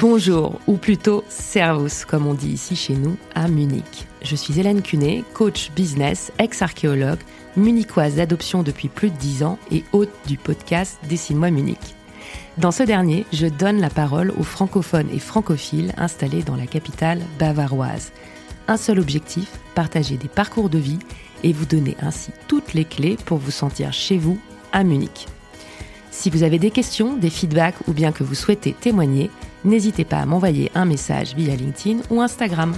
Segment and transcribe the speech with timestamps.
[0.00, 4.06] Bonjour, ou plutôt servus, comme on dit ici chez nous, à Munich.
[4.22, 7.18] Je suis Hélène Cunet, coach business, ex-archéologue,
[7.56, 11.96] munichoise d'adoption depuis plus de 10 ans et hôte du podcast Dessine-moi Munich.
[12.58, 17.20] Dans ce dernier, je donne la parole aux francophones et francophiles installés dans la capitale
[17.40, 18.12] bavaroise.
[18.68, 21.00] Un seul objectif, partager des parcours de vie
[21.42, 24.38] et vous donner ainsi toutes les clés pour vous sentir chez vous
[24.70, 25.26] à Munich.
[26.12, 29.30] Si vous avez des questions, des feedbacks ou bien que vous souhaitez témoigner,
[29.64, 32.74] n'hésitez pas à m'envoyer un message via LinkedIn ou Instagram.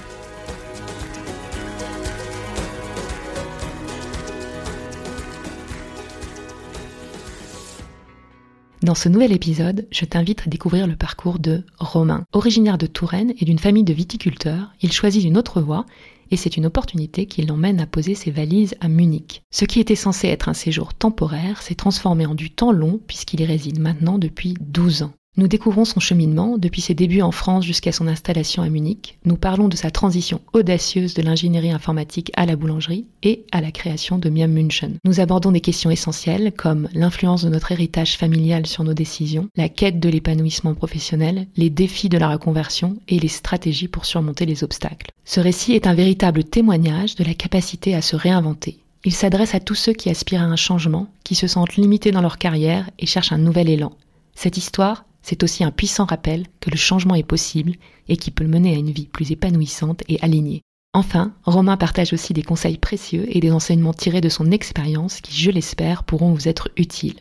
[8.82, 12.24] Dans ce nouvel épisode, je t'invite à découvrir le parcours de Romain.
[12.32, 15.84] Originaire de Touraine et d'une famille de viticulteurs, il choisit une autre voie
[16.30, 19.42] et c'est une opportunité qui l'emmène à poser ses valises à Munich.
[19.50, 23.42] Ce qui était censé être un séjour temporaire s'est transformé en du temps long puisqu'il
[23.42, 25.12] y réside maintenant depuis 12 ans.
[25.36, 29.16] Nous découvrons son cheminement depuis ses débuts en France jusqu'à son installation à Munich.
[29.24, 33.70] Nous parlons de sa transition audacieuse de l'ingénierie informatique à la boulangerie et à la
[33.70, 34.98] création de Miam München.
[35.04, 39.68] Nous abordons des questions essentielles comme l'influence de notre héritage familial sur nos décisions, la
[39.68, 44.64] quête de l'épanouissement professionnel, les défis de la reconversion et les stratégies pour surmonter les
[44.64, 45.10] obstacles.
[45.24, 48.78] Ce récit est un véritable témoignage de la capacité à se réinventer.
[49.04, 52.20] Il s'adresse à tous ceux qui aspirent à un changement, qui se sentent limités dans
[52.20, 53.92] leur carrière et cherchent un nouvel élan.
[54.34, 57.74] Cette histoire, c'est aussi un puissant rappel que le changement est possible
[58.08, 60.62] et qui peut mener à une vie plus épanouissante et alignée.
[60.92, 65.34] Enfin, Romain partage aussi des conseils précieux et des enseignements tirés de son expérience qui,
[65.34, 67.20] je l'espère, pourront vous être utiles.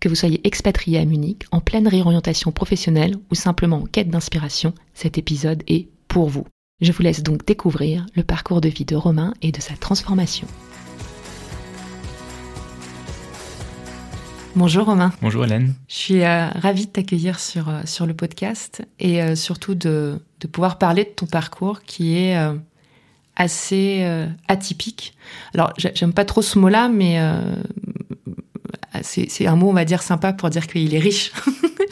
[0.00, 4.74] Que vous soyez expatrié à Munich, en pleine réorientation professionnelle ou simplement en quête d'inspiration,
[4.92, 6.46] cet épisode est pour vous.
[6.80, 10.46] Je vous laisse donc découvrir le parcours de vie de Romain et de sa transformation.
[14.56, 15.12] Bonjour Romain.
[15.20, 15.74] Bonjour Hélène.
[15.86, 20.18] Je suis euh, ravie de t'accueillir sur, euh, sur le podcast et euh, surtout de,
[20.40, 22.38] de, pouvoir parler de ton parcours qui est
[23.36, 25.14] assez atypique.
[25.52, 27.20] Alors, j'aime pas trop ce mot-là, mais
[29.02, 31.32] c'est un mot, on va dire, sympa pour dire qu'il est riche.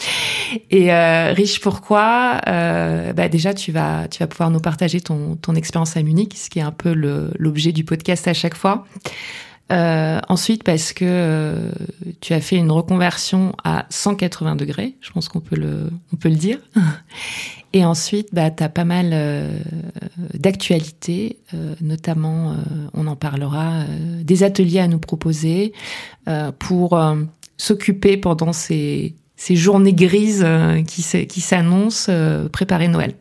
[0.70, 0.90] et
[1.34, 2.40] riche pourquoi?
[2.46, 6.48] Bah Déjà, tu vas, tu vas pouvoir nous partager ton, ton expérience à Munich, ce
[6.48, 8.86] qui est un peu l'objet du podcast à chaque fois.
[9.72, 11.70] Euh, ensuite, parce que euh,
[12.20, 16.28] tu as fait une reconversion à 180 degrés, je pense qu'on peut le, on peut
[16.28, 16.58] le dire.
[17.74, 19.58] Et ensuite, bah, tu as pas mal euh,
[20.34, 22.54] d'actualités, euh, notamment, euh,
[22.94, 23.82] on en parlera,
[24.22, 25.72] des ateliers à nous proposer
[26.60, 26.98] pour
[27.56, 30.46] s'occuper pendant ces, ces journées grises
[30.86, 32.10] qui s'annoncent,
[32.52, 33.14] préparer Noël.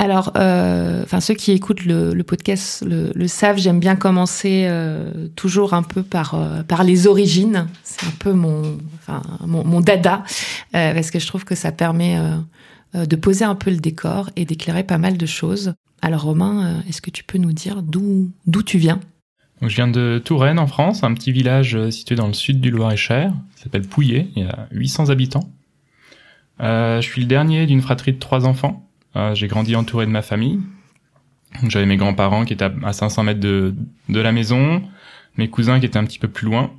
[0.00, 5.74] Alors, euh, enfin ceux qui écoutent le, podcast le, savent, j'aime bien commencer euh, toujours
[5.74, 7.66] un peu par euh, par les origines.
[7.82, 10.22] C'est un peu mon enfin mon, dada
[10.72, 12.16] parce que je trouve que ça permet
[12.94, 15.74] de poser un peu le décor et d'éclairer pas mal de choses.
[16.00, 18.30] Alors Romain, est-ce que tu peux nous dire d'où
[18.64, 19.00] tu viens?
[19.62, 23.32] Je viens de Touraine en France, un petit village situé dans le sud du Loir-et-Cher,
[23.56, 25.50] qui s'appelle Pouillet, il y a 800 habitants.
[26.60, 28.87] je suis le dernier d'une fratrie de trois enfants.
[29.18, 30.60] Euh, j'ai grandi entouré de ma famille.
[31.68, 33.74] J'avais mes grands-parents qui étaient à 500 mètres de,
[34.08, 34.82] de la maison,
[35.36, 36.70] mes cousins qui étaient un petit peu plus loin.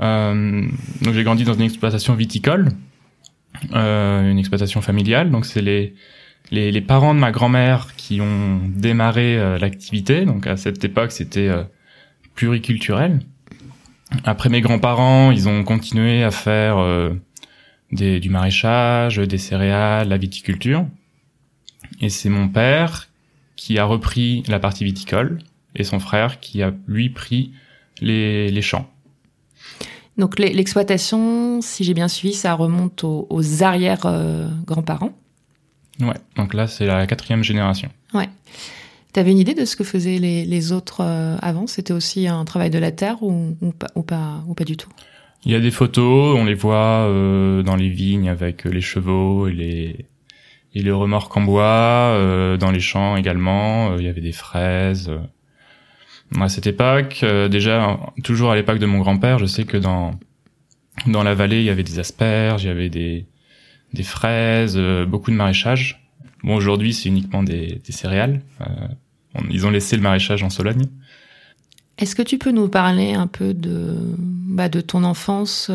[0.00, 0.66] Euh,
[1.02, 2.72] donc j'ai grandi dans une exploitation viticole,
[3.74, 5.30] euh, une exploitation familiale.
[5.30, 5.94] Donc c'est les,
[6.50, 10.24] les, parents de ma grand-mère qui ont démarré euh, l'activité.
[10.24, 11.50] Donc à cette époque c'était
[12.34, 13.20] pluriculturel.
[14.24, 16.76] Après mes grands-parents, ils ont continué à faire
[17.90, 20.86] du maraîchage, des céréales, la viticulture.
[22.00, 23.08] Et c'est mon père
[23.56, 25.38] qui a repris la partie viticole
[25.74, 27.52] et son frère qui a lui pris
[28.00, 28.90] les, les champs.
[30.18, 35.12] Donc l'exploitation, si j'ai bien suivi, ça remonte aux, aux arrière-grands-parents.
[36.00, 37.90] ouais, donc là c'est la quatrième génération.
[38.14, 38.28] Ouais.
[39.14, 41.66] avais une idée de ce que faisaient les, les autres euh, avant?
[41.66, 44.76] C'était aussi un travail de la terre ou, ou, pas, ou, pas, ou pas du
[44.76, 44.90] tout?
[45.44, 49.48] Il y a des photos, on les voit euh, dans les vignes avec les chevaux
[49.48, 50.06] et les,
[50.76, 54.32] et le remorque en bois, euh, dans les champs également, euh, il y avait des
[54.32, 55.08] fraises.
[55.08, 55.20] Euh.
[56.38, 60.18] À cette époque, déjà, toujours à l'époque de mon grand-père, je sais que dans
[61.06, 63.26] dans la vallée, il y avait des asperges, il y avait des
[63.94, 64.76] des fraises,
[65.06, 66.04] beaucoup de maraîchage.
[66.42, 68.42] Bon, aujourd'hui, c'est uniquement des, des céréales.
[69.50, 70.86] ils ont laissé le maraîchage en Sologne.
[71.96, 75.70] Est-ce que tu peux nous parler un peu de bah, de ton enfance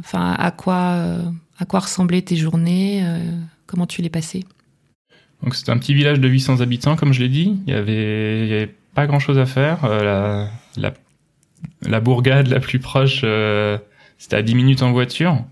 [0.00, 1.16] Enfin, à quoi
[1.60, 3.04] à quoi ressemblaient tes journées
[3.66, 4.44] Comment tu l'es passé?
[5.42, 7.60] Donc c'était un petit village de 800 habitants, comme je l'ai dit.
[7.66, 9.84] Il y avait, pas grand chose à faire.
[9.84, 10.46] Euh,
[10.76, 13.78] la, bourgade la plus proche, euh,
[14.18, 15.44] c'était à 10 minutes en voiture.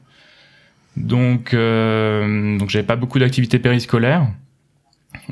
[0.97, 4.27] Donc, euh, donc j'avais pas beaucoup d'activités périscolaires.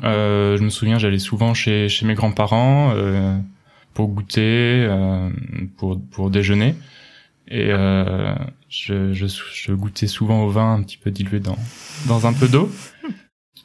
[0.03, 2.93] Euh, je me souviens, j'allais souvent chez, chez mes grands-parents
[3.93, 4.87] pour goûter,
[5.77, 6.75] pour, pour déjeuner.
[7.47, 8.35] Et euh,
[8.69, 11.57] je, je, je, goûtais souvent au vin un petit peu dilué dans,
[12.07, 12.69] dans un peu d'eau.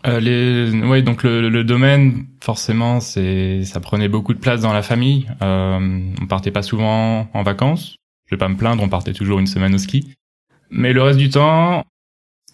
[0.06, 4.72] Euh, les, ouais, donc le, le domaine, forcément, c'est, ça prenait beaucoup de place dans
[4.72, 5.26] la famille.
[5.42, 7.96] Euh, on partait pas souvent en vacances.
[8.26, 10.14] Je vais pas me plaindre, on partait toujours une semaine au ski.
[10.70, 11.84] Mais le reste du temps,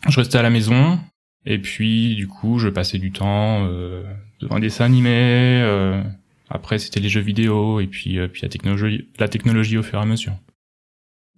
[0.08, 0.98] je restais à la maison.
[1.46, 4.02] Et puis, du coup, je passais du temps euh,
[4.40, 5.60] devant des dessins animés.
[5.62, 6.02] Euh,
[6.48, 9.98] après, c'était les jeux vidéo et puis, euh, puis la technologie, la technologie au fur
[9.98, 10.34] et à mesure.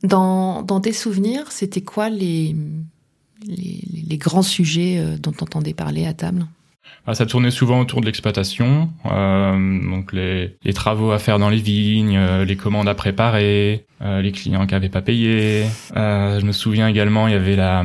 [0.02, 2.54] Dans, dans tes souvenirs, c'était quoi les,
[3.46, 6.46] les, les, grands sujets euh, dont tu entendais parler à table?
[7.06, 11.48] Ah, ça tournait souvent autour de l'exploitation, euh, donc les, les, travaux à faire dans
[11.48, 15.66] les vignes, euh, les commandes à préparer, euh, les clients qui avaient pas payé.
[15.96, 17.84] Euh, je me souviens également, il y avait la,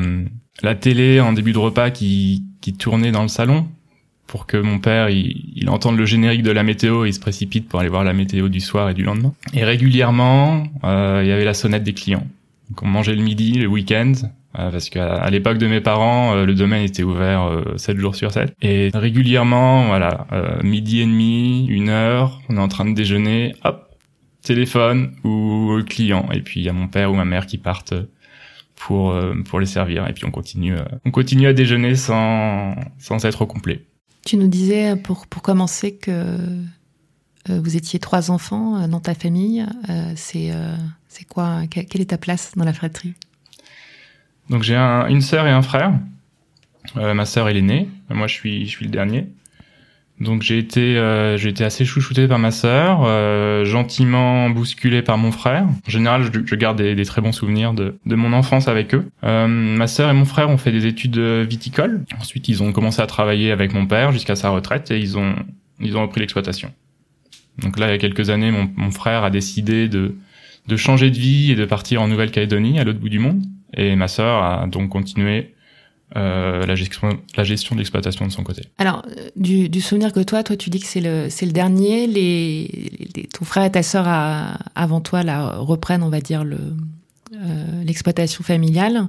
[0.64, 3.68] la télé en début de repas qui, qui tournait dans le salon
[4.32, 7.20] pour que mon père il, il, entende le générique de la météo et il se
[7.20, 9.34] précipite pour aller voir la météo du soir et du lendemain.
[9.54, 12.26] Et régulièrement, euh, il y avait la sonnette des clients.
[12.70, 14.14] Donc on mangeait le midi, le week-end,
[14.58, 17.98] euh, parce qu'à à, l'époque de mes parents, euh, le domaine était ouvert euh, 7
[17.98, 18.56] jours sur 7.
[18.62, 23.54] Et régulièrement, voilà, euh, midi et demi, une heure, on est en train de déjeuner,
[23.66, 23.90] hop,
[24.44, 26.30] téléphone ou client.
[26.32, 27.96] Et puis il y a mon père ou ma mère qui partent
[28.78, 29.14] pour
[29.44, 30.08] pour les servir.
[30.08, 30.76] Et puis on continue,
[31.06, 33.84] on continue à déjeuner sans sans être au complet.
[34.26, 36.38] Tu nous disais pour pour commencer que
[37.50, 39.66] vous étiez trois enfants dans ta famille.
[40.18, 40.54] c'est
[41.28, 43.14] quoi Quelle est ta place dans la fratrie?
[44.50, 45.94] Donc j'ai un, une sœur et un frère.
[46.98, 49.28] Euh, ma sœur est l'aînée, moi je suis je suis le dernier.
[50.22, 55.18] Donc j'ai été euh, j'ai été assez chouchouté par ma sœur, euh, gentiment bousculé par
[55.18, 55.64] mon frère.
[55.66, 59.10] En général, je, garde des, des, très bons souvenirs de, de mon enfance avec eux.
[59.24, 62.06] Euh, ma sœur et mon frère ont fait des études viticoles.
[62.20, 65.34] Ensuite, ils ont commencé à travailler avec mon père jusqu'à sa retraite et ils ont
[65.80, 66.72] ils ont repris l'exploitation.
[67.58, 70.16] Donc là, il y a quelques années, mon, mon frère a décidé de
[70.68, 73.42] de changer de vie et de partir en Nouvelle-Calédonie, à l'autre bout du monde.
[73.76, 75.56] Et ma sœur a donc continué
[76.18, 78.64] euh, la gestion, la gestion de l'exploitation de son côté.
[78.78, 82.06] Alors, euh, du, souvenir que toi, toi, tu dis que c'est le, le dernier.
[82.06, 86.58] Les, ton frère et ta sœur a, avant toi la reprennent, on va dire le,
[87.34, 89.08] euh, l'exploitation familiale.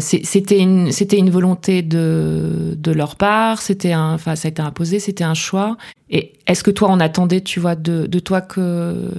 [0.00, 5.24] C'était une une volonté de de leur part c'était enfin ça a été imposé c'était
[5.24, 5.78] un choix
[6.10, 9.10] et est-ce que toi on attendait tu vois de de toi que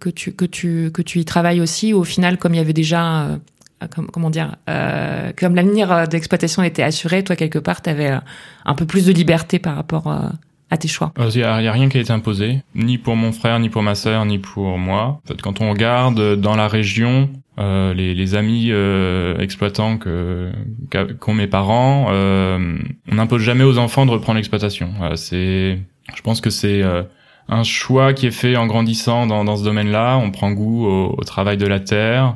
[0.00, 1.94] que tu que tu que tu y travailles aussi?
[1.94, 3.38] Ou au final comme il y avait déjà
[3.94, 8.12] comme, comment dire euh, comme l'avenir de l'exploitation était assuré toi quelque part tu avais
[8.64, 10.08] un peu plus de liberté par rapport
[10.70, 13.58] à tes choix Il n'y a, rien qui a été imposé, ni pour mon frère,
[13.58, 15.20] ni pour ma sœur, ni pour moi.
[15.24, 20.52] En fait, quand on regarde dans la région, euh, les, les, amis euh, exploitants que
[21.18, 22.78] qu'ont mes parents, euh,
[23.10, 24.92] on n'impose jamais aux enfants de reprendre l'exploitation.
[25.16, 25.78] c'est,
[26.14, 27.02] je pense que c'est euh,
[27.48, 30.18] un choix qui est fait en grandissant dans, ce domaine-là.
[30.18, 32.34] On prend goût au, travail de la terre.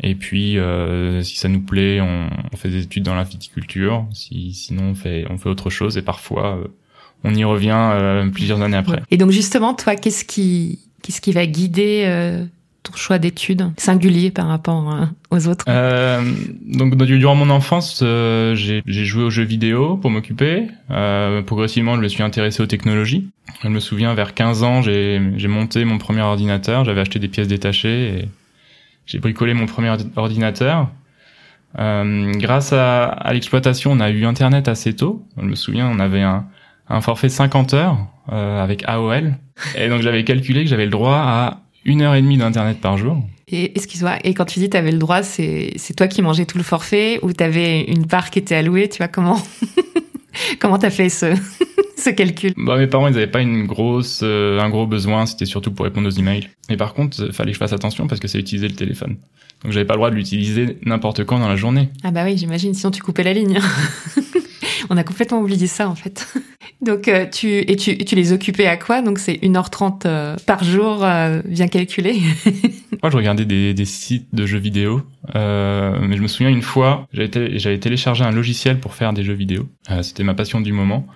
[0.00, 4.06] Et puis, euh, si ça nous plaît, on, on, fait des études dans la viticulture.
[4.12, 5.96] Si, sinon, on fait, on fait autre chose.
[5.96, 6.58] Et parfois,
[7.24, 9.02] on y revient plusieurs années après.
[9.10, 12.48] Et donc, justement, toi, qu'est-ce qui, qu'est-ce qui va guider
[12.82, 15.64] ton choix d'études singulier par rapport euh, aux autres?
[15.68, 16.22] Euh,
[16.66, 20.66] Donc durant mon enfance, euh, j'ai joué aux jeux vidéo pour m'occuper.
[20.90, 23.28] Euh, progressivement, je me suis intéressé aux technologies.
[23.62, 26.84] Je me souviens, vers 15 ans, j'ai monté mon premier ordinateur.
[26.84, 28.28] J'avais acheté des pièces détachées et
[29.06, 30.90] j'ai bricolé mon premier ordinateur.
[31.78, 35.26] Euh, grâce à, à l'exploitation, on a eu Internet assez tôt.
[35.36, 36.46] Je me souviens, on avait un,
[36.88, 39.34] un forfait 50 heures avec AOL.
[39.76, 42.96] Et donc j'avais calculé que j'avais le droit à une heure et demie d'internet par
[42.96, 43.22] jour.
[43.48, 46.46] Et excuse-moi, et quand tu dis tu avais le droit, c'est c'est toi qui mangeais
[46.46, 49.40] tout le forfait ou tu avais une part qui était allouée, tu vois comment?
[50.60, 51.34] comment t'as fait ce
[51.96, 52.52] ce calcul?
[52.56, 55.84] Bah mes parents ils avaient pas une grosse euh, un gros besoin, c'était surtout pour
[55.84, 56.48] répondre aux emails.
[56.68, 59.16] Mais par contre, il fallait que je fasse attention parce que c'est utiliser le téléphone.
[59.62, 61.88] Donc j'avais pas le droit de l'utiliser n'importe quand dans la journée.
[62.02, 63.58] Ah bah oui, j'imagine sinon tu coupais la ligne.
[64.90, 66.26] On a complètement oublié ça en fait.
[66.82, 69.02] Donc euh, tu et tu, tu les occupais à quoi?
[69.02, 72.20] Donc c'est 1h30 euh, par jour euh, bien calculé.
[73.02, 75.02] Moi je regardais des, des, sites de jeux vidéo,
[75.34, 79.68] mais je me souviens une fois j'avais téléchargé un logiciel pour faire des jeux vidéo.
[80.02, 81.06] C'était ma passion du moment.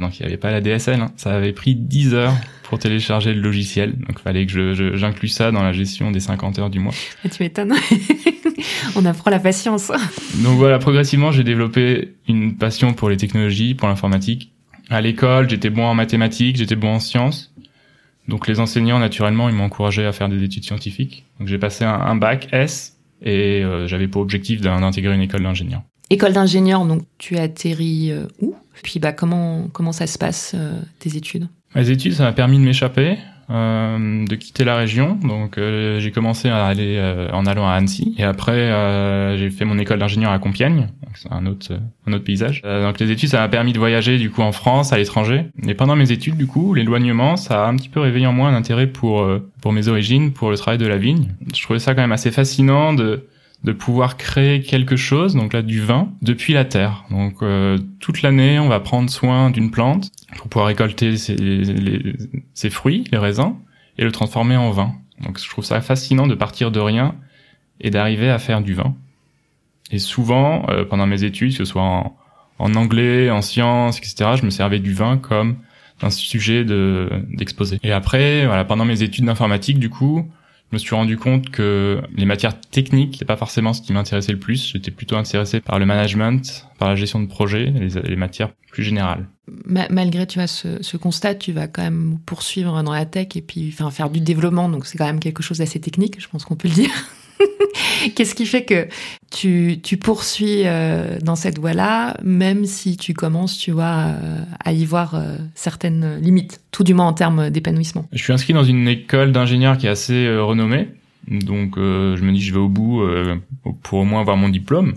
[0.00, 1.10] Donc il n'y avait pas la DSL, hein.
[1.16, 2.34] ça avait pris 10 heures
[2.64, 3.92] pour télécharger le logiciel.
[3.92, 6.92] Donc il fallait que je, j'inclus ça dans la gestion des 50 heures du mois.
[7.24, 7.74] Et tu m'étonnes.
[8.96, 9.90] On apprend la patience.
[10.42, 14.52] Donc voilà, progressivement, j'ai développé une passion pour les technologies, pour l'informatique.
[14.90, 17.54] À l'école, j'étais bon en mathématiques, j'étais bon en sciences.
[18.28, 21.24] Donc les enseignants, naturellement, ils m'ont encouragé à faire des études scientifiques.
[21.38, 25.82] Donc j'ai passé un, un, bac S et j'avais pour objectif d'intégrer une école d'ingénieur.
[26.10, 28.54] École d'ingénieur, donc tu atterris où?
[28.82, 30.54] Puis bah comment comment ça se passe
[30.98, 31.48] tes études?
[31.74, 33.18] Mes études, ça m'a permis de m'échapper.
[33.48, 35.16] Euh, de quitter la région.
[35.22, 39.64] Donc euh, j'ai commencé à aller euh, en allant à Annecy et après j'ai fait
[39.64, 40.88] mon école d'ingénieur à Compiègne.
[41.14, 41.72] C'est un autre
[42.08, 42.62] un autre paysage.
[42.62, 45.44] donc les études ça m'a permis de voyager du coup en France, à l'étranger.
[45.66, 48.48] Et pendant mes études du coup, l'éloignement ça a un petit peu réveillé en moi
[48.48, 49.24] un intérêt pour
[49.62, 51.28] pour mes origines, pour le travail de la vigne.
[51.54, 53.28] Je trouvais ça quand même assez fascinant de
[53.64, 57.04] de pouvoir créer quelque chose, donc là du vin, depuis la terre.
[57.10, 57.42] Donc
[57.98, 63.56] toute l'année, on va prendre soin d'une plante pour pouvoir récolter ses, fruits, les raisins,
[63.98, 64.92] et le transformer en vin.
[65.20, 67.14] Donc je trouve ça fascinant de partir de rien
[67.80, 68.94] et d'arriver à faire du vin.
[69.90, 72.12] Et souvent, euh, pendant mes études, que ce soit
[72.58, 75.56] en, anglais, en sciences, etc., je me servais du vin comme
[76.02, 77.78] un sujet de d'exposer.
[77.82, 80.30] Et après, voilà, pendant mes études d'informatique, du coup,
[80.70, 84.32] je me suis rendu compte que les matières techniques, c'est pas forcément ce qui m'intéressait
[84.32, 84.72] le plus.
[84.72, 89.28] J'étais plutôt intéressé par le management, par la gestion de projet, les, matières plus générales.
[89.64, 93.42] malgré tu vois ce, ce, constat, tu vas quand même poursuivre dans la tech et
[93.42, 94.68] puis faire du développement.
[94.68, 96.90] Donc c'est quand même quelque chose d'assez technique, je pense qu'on peut le dire.
[98.14, 98.88] Qu'est-ce qui fait que
[99.30, 104.84] tu, poursuis euh, dans cette voie-là, même si tu commences, tu vois, euh, à y
[104.84, 108.06] voir euh, certaines limites, tout du moins en termes d'épanouissement?
[108.12, 110.88] Je suis inscrit dans une école d'ingénieur qui est assez renommée,
[111.28, 113.02] donc je me dis je vais au bout
[113.82, 114.94] pour au moins avoir mon diplôme.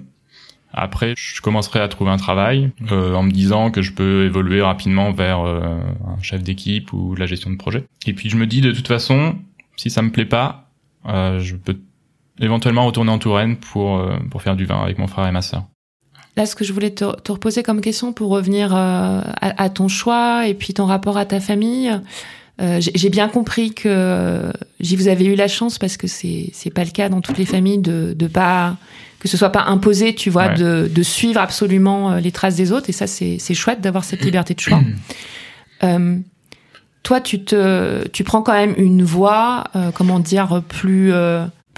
[0.72, 5.12] Après, je commencerai à trouver un travail en me disant que je peux évoluer rapidement
[5.12, 7.86] vers un chef d'équipe ou la gestion de projet.
[8.06, 9.36] Et puis je me dis de toute façon,
[9.76, 10.70] si ça me plaît pas,
[11.06, 11.78] je peux
[12.40, 15.42] éventuellement retourner en Touraine pour, euh, pour faire du vin avec mon frère et ma
[15.42, 15.64] sœur.
[16.38, 19.88] Là, ce que je voulais te, te reposer comme question pour revenir euh, à, ton
[19.88, 21.92] choix et puis ton rapport à ta famille,
[22.62, 26.84] euh, j'ai bien compris que vous avez eu la chance parce que c'est c'est pas
[26.84, 28.76] le cas dans toutes les familles de de pas
[29.20, 32.90] que ce soit pas imposé, tu vois, de, de suivre absolument les traces des autres
[32.90, 34.82] et ça c'est c'est chouette d'avoir cette liberté de choix.
[35.84, 36.18] euh,
[37.04, 39.66] toi, tu te tu prends quand même une voie,
[39.96, 41.12] comment dire, plus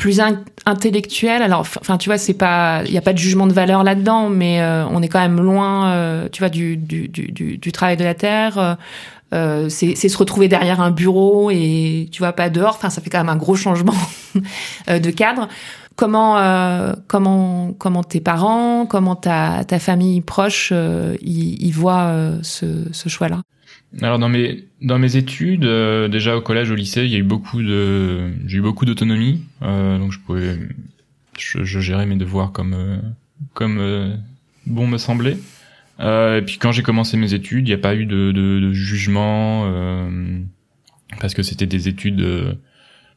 [0.02, 0.20] plus
[0.66, 1.44] intellectuel.
[1.44, 4.30] Alors, enfin, tu vois, c'est pas, il y a pas de jugement de valeur là-dedans,
[4.30, 8.04] mais euh, on est quand même loin, euh, tu vois, du, du, du, travail de
[8.04, 8.78] la terre.
[9.32, 12.78] Euh, c'est se retrouver derrière un bureau et tu vois pas dehors.
[12.78, 13.94] Enfin, ça fait quand même un gros changement
[14.88, 15.48] de cadre.
[16.02, 23.08] Comment, comment, comment tes parents, comment ta, ta famille proche, ils, ils voient ce, ce
[23.08, 23.44] choix-là?
[24.02, 27.20] Alors dans mes dans mes études, euh, déjà au collège, au lycée, il y a
[27.20, 30.58] eu beaucoup de j'ai eu beaucoup d'autonomie, euh, donc je pouvais
[31.38, 32.98] je, gérais mes devoirs comme euh,
[33.54, 34.16] comme euh,
[34.66, 35.38] bon me semblait.
[36.00, 39.70] et puis quand j'ai commencé mes études, il n'y a pas eu de, de jugement
[41.20, 42.58] parce que c'était des études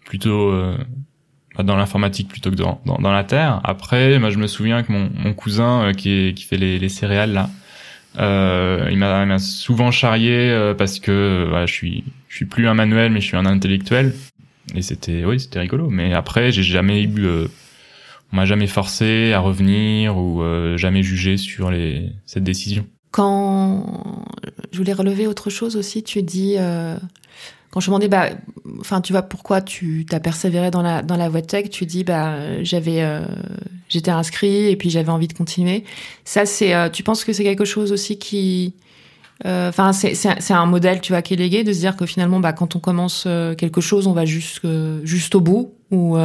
[0.04, 0.52] plutôt
[1.62, 3.60] dans l'informatique plutôt que dans, dans, dans, la terre.
[3.64, 7.32] Après, moi je me souviens que mon, mon cousin qui, qui fait les, les céréales
[7.32, 7.50] là
[8.18, 13.10] euh, il m'a souvent charrié euh, parce que je suis je suis plus un manuel
[13.10, 14.14] mais je suis un intellectuel
[14.74, 17.48] et c'était oui c'était rigolo mais après j'ai jamais eu euh,
[18.32, 22.86] on m'a jamais forcé à revenir ou euh, jamais jugé sur les cette décision.
[23.10, 24.24] Quand
[24.72, 26.56] je voulais relever autre chose aussi, tu dis
[27.74, 28.28] quand je demandais, bah,
[28.78, 32.04] enfin, tu vois, pourquoi tu t'as persévéré dans la dans la voie tech, tu dis,
[32.04, 33.26] bah, j'avais, euh,
[33.88, 35.82] j'étais inscrit et puis j'avais envie de continuer.
[36.24, 38.74] Ça, c'est, euh, tu penses que c'est quelque chose aussi qui,
[39.44, 42.06] euh, enfin, c'est c'est un modèle, tu vois, qui est légué de se dire que
[42.06, 43.26] finalement, bah, quand on commence
[43.58, 44.60] quelque chose, on va juste
[45.02, 46.16] juste au bout ou,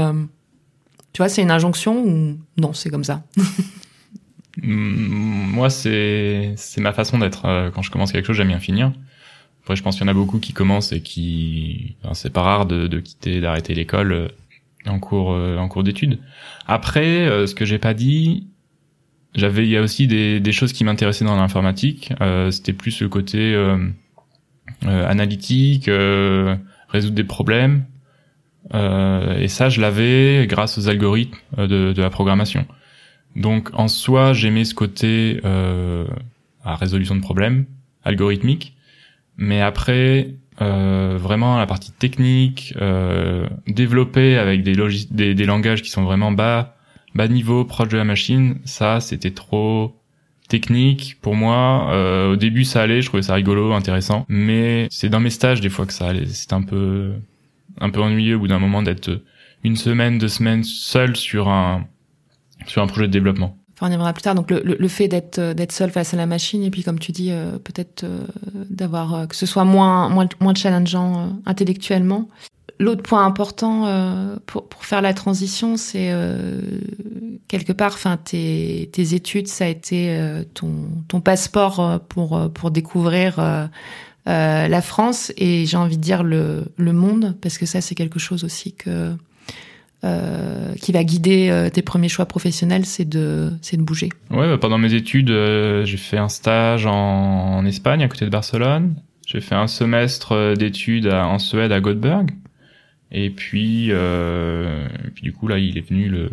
[1.14, 3.24] tu vois, c'est une injonction ou non, c'est comme ça?
[4.62, 7.72] Moi, c'est c'est ma façon d'être.
[7.74, 8.92] Quand je commence quelque chose, j'aime bien finir.
[9.70, 12.42] Après, je pense qu'il y en a beaucoup qui commencent et qui, enfin, c'est pas
[12.42, 14.28] rare de, de quitter, d'arrêter l'école euh,
[14.88, 16.18] en cours, euh, en cours d'études.
[16.66, 18.48] Après, euh, ce que j'ai pas dit,
[19.36, 22.12] j'avais, il y a aussi des, des choses qui m'intéressaient dans l'informatique.
[22.50, 23.56] c'était plus le côté
[24.82, 25.88] analytique,
[26.88, 27.86] résoudre des problèmes.
[28.74, 32.66] et ça, je l'avais grâce aux algorithmes de, de la programmation.
[33.36, 35.42] Donc, en soi, j'aimais ce côté
[36.64, 37.68] à résolution de problèmes
[38.04, 38.74] algorithmique
[39.40, 44.76] mais après, euh, vraiment la partie technique, euh, développée avec des,
[45.12, 46.76] des, des, langages qui sont vraiment bas,
[47.16, 49.96] bas niveau, proche de la machine, ça c'était trop
[50.50, 51.90] technique pour moi.
[51.94, 55.62] Euh, au début ça allait, je trouvais ça rigolo, intéressant, mais c'est dans mes stages
[55.62, 56.26] des fois que ça allait.
[56.26, 57.14] C'est un peu
[57.80, 59.22] un peu ennuyeux au bout d'un moment d'être
[59.64, 61.88] une semaine, deux semaines seul sur un
[62.68, 64.36] sur un projet de développement on y reviendra plus tard.
[64.36, 67.00] Donc le, le, fait d'être euh, d'être seul face à la machine et puis comme
[67.00, 68.26] tu dis, euh, peut-être euh,
[68.70, 72.28] d'avoir que ce soit moins moins moins challengeant intellectuellement.
[72.80, 76.62] l'autre point important euh, pour, pour faire la transition, c'est euh,
[77.48, 80.72] quelque part, enfin, tes, tes études, ça a été euh, ton,
[81.08, 83.70] ton passeport pour, pour découvrir
[84.26, 88.20] la France et j'ai envie de dire le, le monde, parce que ça, c'est quelque
[88.20, 89.14] chose aussi que
[90.06, 94.08] euh, qui va guider euh, tes premiers choix professionnels, c'est de, c'est de bouger.
[94.30, 96.94] Ouais, bah, pendant mes études, euh, j'ai fait un stage en,
[97.58, 98.96] en, Espagne, à côté de Barcelone.
[99.28, 102.32] J'ai fait un semestre d'études en Suède, à Göteborg.
[103.12, 106.32] Et puis, et puis du coup, là, il est venu le,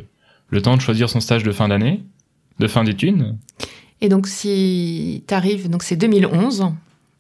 [0.49, 2.05] le temps de choisir son stage de fin d'année,
[2.59, 3.37] de fin d'études.
[4.01, 6.69] Et donc, si t'arrives, donc c'est 2011,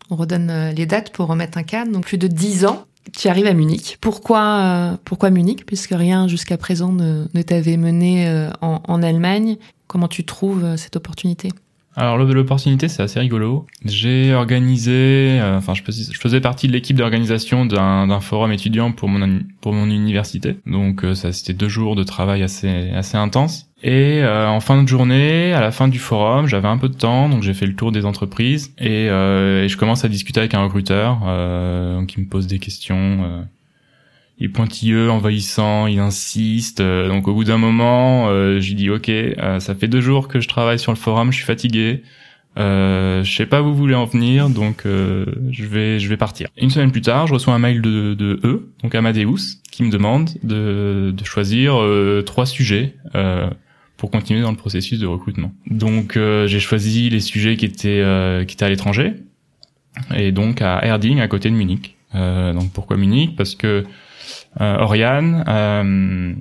[0.08, 3.46] on redonne les dates pour remettre un cadre, donc plus de 10 ans tu arrives
[3.46, 3.98] à Munich.
[4.00, 5.64] Pourquoi, euh, pourquoi Munich?
[5.66, 9.56] Puisque rien jusqu'à présent ne, ne t'avait mené euh, en, en, Allemagne.
[9.86, 11.50] Comment tu trouves euh, cette opportunité?
[11.98, 13.64] Alors l'opportunité c'est assez rigolo.
[13.86, 19.72] J'ai organisé, enfin je, faisais partie de l'équipe d'organisation d'un forum étudiant pour mon pour
[19.72, 20.58] mon université.
[20.66, 23.70] Donc ça c'était deux jours de travail assez assez intense.
[23.86, 26.96] Et euh, en fin de journée, à la fin du forum, j'avais un peu de
[26.96, 30.40] temps, donc j'ai fait le tour des entreprises et, euh, et je commence à discuter
[30.40, 32.96] avec un recruteur euh, qui me pose des questions.
[32.96, 33.42] Euh,
[34.38, 36.80] il est pointilleux, envahissant, il insiste.
[36.80, 39.08] Euh, donc au bout d'un moment, euh, je lui dis ok,
[39.60, 42.02] ça fait deux jours que je travaille sur le forum, je suis fatigué.
[42.58, 46.48] Euh, je sais pas où vous voulez en venir, donc je vais je vais partir.
[46.56, 49.92] Une semaine plus tard, je reçois un mail de, de eux, donc Amadeus, qui me
[49.92, 51.78] demande de, de choisir
[52.24, 52.96] trois sujets
[53.96, 55.52] pour continuer dans le processus de recrutement.
[55.70, 59.14] Donc euh, j'ai choisi les sujets qui étaient euh, qui étaient à l'étranger
[60.14, 61.96] et donc à Erding à côté de Munich.
[62.14, 63.36] Euh, donc pourquoi Munich?
[63.36, 63.84] Parce que
[64.60, 66.34] euh, Oriane euh,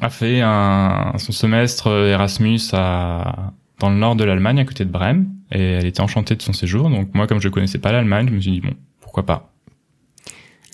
[0.00, 4.90] a fait un, son semestre Erasmus à, dans le nord de l'Allemagne à côté de
[4.90, 6.90] Brême et elle était enchantée de son séjour.
[6.90, 9.50] Donc moi comme je connaissais pas l'Allemagne, je me suis dit bon pourquoi pas?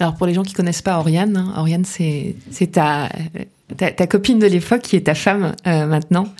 [0.00, 3.08] Alors pour les gens qui connaissent pas Oriane, hein, Oriane c'est c'est ta
[3.76, 6.32] ta, copine de l'époque qui est ta femme euh, maintenant.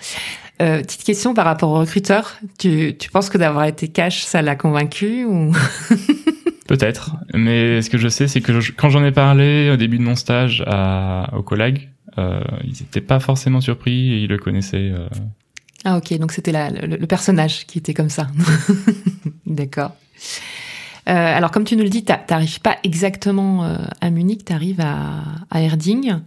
[0.61, 2.37] Euh, petite question par rapport au recruteur.
[2.59, 5.53] Tu, tu penses que d'avoir été cash, ça l'a convaincu ou?
[6.68, 7.16] Peut-être.
[7.35, 10.14] Mais ce que je sais, c'est que quand j'en ai parlé au début de mon
[10.14, 14.92] stage à, aux collègues, euh, ils n'étaient pas forcément surpris et ils le connaissaient.
[14.95, 15.09] Euh...
[15.85, 18.29] Ah ok, donc c'était le, le, personnage qui était comme ça.
[19.47, 19.97] D'accord.
[21.09, 25.61] Euh, alors comme tu nous le dis, t'arrives pas exactement à Munich, t'arrives à, à
[25.61, 26.21] Erding.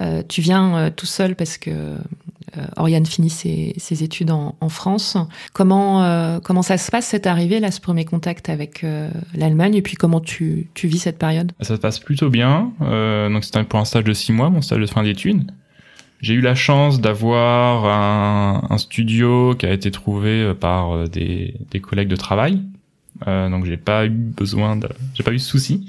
[0.00, 4.56] Euh, tu viens euh, tout seul parce que euh, Oriane finit ses, ses études en,
[4.60, 5.16] en, France.
[5.52, 8.84] Comment comment ça se passe cette arrivée là, ce premier contact avec
[9.34, 9.74] l'Allemagne?
[9.74, 11.52] Et puis comment tu, tu vis cette période?
[11.60, 12.72] Ça se passe plutôt bien.
[12.80, 15.50] donc c'était pour un stage de six mois, mon stage de fin d'études.
[16.22, 21.80] J'ai eu la chance d'avoir un, un, studio qui a été trouvé par des, des
[21.80, 22.62] collègues de travail.
[23.26, 25.88] Euh, donc j'ai pas eu besoin de, j'ai pas eu de soucis.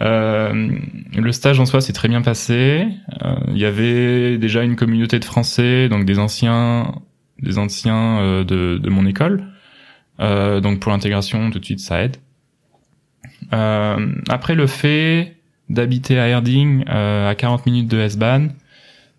[0.00, 0.78] Euh,
[1.16, 2.86] le stage en soi s'est très bien passé.
[3.22, 6.94] Euh, il y avait déjà une communauté de Français, donc des anciens,
[7.40, 9.44] des anciens euh, de, mon école.
[10.18, 12.16] Donc pour l'intégration, tout de suite, ça aide.
[13.52, 15.36] après le fait
[15.68, 18.52] d'habiter à Erding, à 40 minutes de S-Bahn,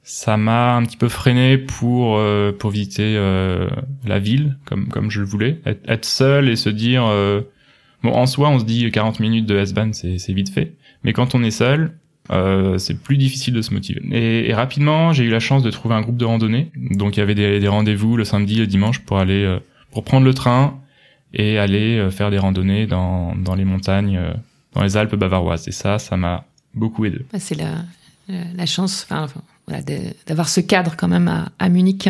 [0.03, 2.21] ça m'a un petit peu freiné pour
[2.57, 3.15] pour visiter
[4.05, 7.03] la ville comme comme je le voulais, être seul et se dire
[8.03, 10.73] Bon, en soi, on se dit 40 minutes de S-Bahn, c'est vite fait.
[11.03, 11.93] Mais quand on est seul,
[12.31, 14.01] euh, c'est plus difficile de se motiver.
[14.11, 16.71] Et, rapidement, j'ai eu la chance de trouver un groupe de randonnée.
[16.75, 19.59] Donc, il y avait des, rendez-vous le samedi, le dimanche pour aller, euh,
[19.91, 20.79] pour prendre le train
[21.33, 24.33] et aller euh, faire des randonnées dans, dans les montagnes, euh,
[24.73, 25.67] dans les Alpes bavaroises.
[25.67, 27.25] Et ça, ça m'a beaucoup aidé.
[27.37, 27.83] C'est la,
[28.27, 29.27] la chance, enfin,
[29.67, 29.83] voilà,
[30.27, 32.07] d'avoir ce cadre quand même à, à Munich.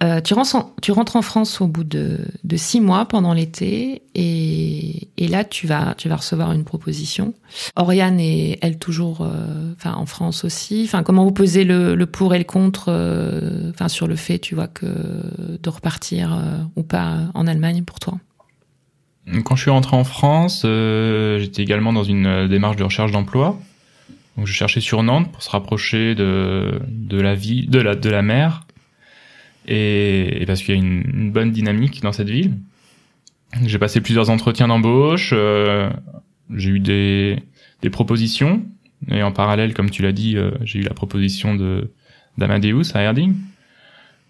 [0.00, 2.18] Euh, tu, rentres en, France au bout de,
[2.54, 7.34] six mois pendant l'été et, là tu vas recevoir une proposition.
[7.74, 10.82] Oriane est elle toujours euh, en France aussi.
[10.84, 14.68] Enfin comment vous pesez le, pour et le contre euh, sur le fait tu vois
[14.68, 16.40] que de repartir
[16.76, 18.18] ou pas en Allemagne pour toi?
[19.44, 23.58] Quand je suis rentré en France, j'étais également dans une démarche de recherche d'emploi.
[24.42, 26.80] Je cherchais sur Nantes pour se rapprocher de
[27.10, 28.62] la vie de la mer
[29.68, 32.54] et, parce qu'il y a une, bonne dynamique dans cette ville.
[33.64, 35.90] J'ai passé plusieurs entretiens d'embauche, euh,
[36.54, 37.42] j'ai eu des,
[37.82, 38.62] des propositions,
[39.10, 41.90] et en parallèle, comme tu l'as dit, euh, j'ai eu la proposition de
[42.36, 43.34] d'Amadeus à Erding.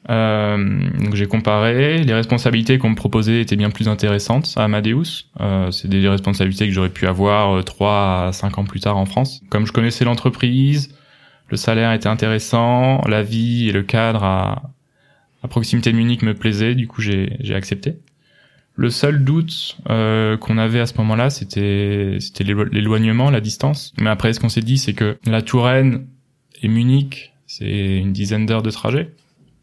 [0.09, 5.27] Euh, donc j'ai comparé, les responsabilités qu'on me proposait étaient bien plus intéressantes à Amadeus.
[5.41, 9.05] Euh, c'est des responsabilités que j'aurais pu avoir trois à cinq ans plus tard en
[9.05, 9.43] France.
[9.51, 10.95] Comme je connaissais l'entreprise,
[11.49, 14.63] le salaire était intéressant, la vie et le cadre à,
[15.43, 17.97] à proximité de Munich me plaisait, du coup j'ai accepté.
[18.75, 23.93] Le seul doute euh, qu'on avait à ce moment-là, c'était c'était l'éloignement, la distance.
[24.01, 26.07] Mais après, ce qu'on s'est dit, c'est que la Touraine
[26.63, 29.13] et Munich, c'est une dizaine d'heures de trajet.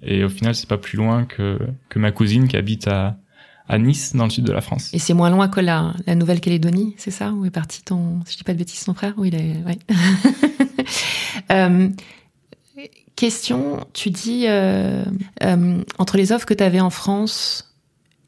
[0.04, 1.58] Et au final, c'est pas plus loin que
[1.88, 3.18] que ma cousine qui habite à
[3.68, 4.94] à Nice, dans le sud de la France.
[4.94, 7.32] Et c'est moins loin que la, la Nouvelle-Calédonie, c'est ça?
[7.32, 9.14] Où est parti ton, si je dis pas de bêtises, ton frère?
[9.18, 9.80] Oui, il est, ouais.
[11.52, 11.90] euh,
[13.16, 15.04] question, tu dis, euh,
[15.44, 17.76] euh, entre les offres que tu avais en France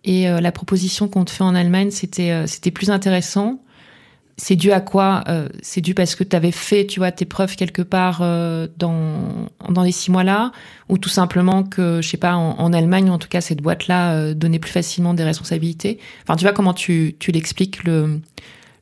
[0.08, 3.62] et euh, la proposition qu'on te fait en Allemagne, c'était euh, c'était plus intéressant.
[4.38, 7.26] C'est dû à quoi euh, C'est dû parce que tu avais fait, tu vois, tes
[7.26, 8.20] preuves quelque part
[8.78, 10.52] dans dans les six mois-là,
[10.90, 14.60] ou tout simplement que, je sais pas, en, Allemagne, en tout cas, cette boîte-là donnait
[14.60, 16.00] plus facilement des responsabilités?
[16.24, 18.22] Enfin, tu vois comment tu tu l'expliques le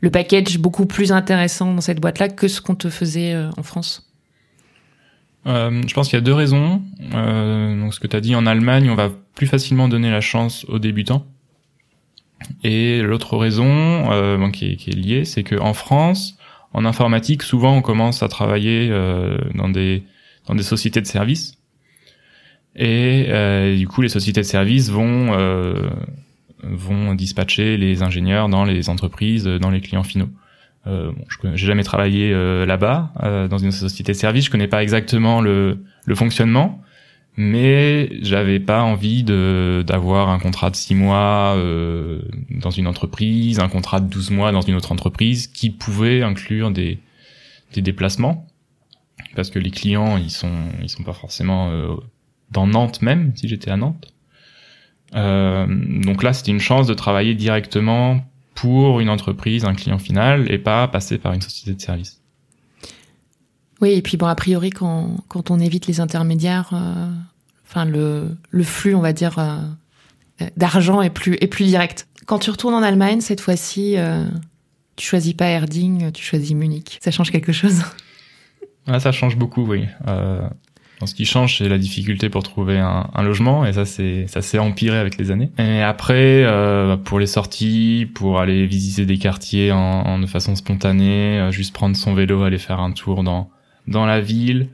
[0.01, 4.04] le package beaucoup plus intéressant dans cette boîte-là que ce qu'on te faisait en France?
[5.47, 6.81] Euh, je pense qu'il y a deux raisons.
[7.13, 10.21] Euh, donc ce que tu as dit en Allemagne, on va plus facilement donner la
[10.21, 11.25] chance aux débutants.
[12.63, 16.37] Et l'autre raison euh, bon, qui, est, qui, est, liée, c'est qu'en France,
[16.73, 20.03] en informatique, souvent on commence à travailler euh, dans des
[20.47, 21.57] dans des sociétés de services.
[22.75, 25.31] Et euh, du coup, les sociétés de services vont
[26.63, 30.29] vont dispatcher les ingénieurs dans les entreprises, dans les clients finaux.
[30.87, 34.45] Euh, bon, je j'ai jamais travaillé euh, là-bas euh, dans une société de service.
[34.45, 36.81] Je connais pas exactement le, le fonctionnement,
[37.37, 42.21] mais j'avais pas envie d'avoir un contrat de six mois euh,
[42.51, 46.71] dans une entreprise, un contrat de 12 mois dans une autre entreprise qui pouvait inclure
[46.71, 46.99] des
[47.73, 48.47] des déplacements
[49.35, 51.71] parce que les clients ils sont ils sont pas forcément
[52.51, 54.13] dans Nantes même si j'étais à Nantes.
[55.13, 58.21] donc là c'était une chance de travailler directement
[58.55, 62.21] pour une entreprise, un client final, et pas passer par une société de service.
[63.81, 67.11] Oui, et puis bon, a priori, quand, quand on évite les intermédiaires, euh,
[67.67, 69.57] enfin le, le flux, on va dire, euh,
[70.55, 72.07] d'argent est plus, est plus direct.
[72.25, 74.25] Quand tu retournes en Allemagne, cette fois-ci, euh,
[74.95, 76.97] tu choisis pas Erding, tu choisis Munich.
[77.01, 77.83] Ça change quelque chose?
[78.87, 79.85] Ah, Ça change beaucoup, oui.
[81.03, 84.41] Ce qui change, c'est la difficulté pour trouver un, un logement, et ça, c'est ça
[84.41, 85.51] s'est empiré avec les années.
[85.57, 90.55] Et après, euh, pour les sorties, pour aller visiter des quartiers en, en, de façon
[90.55, 93.49] spontanée, euh, juste prendre son vélo, aller faire un tour dans
[93.87, 94.69] dans la ville,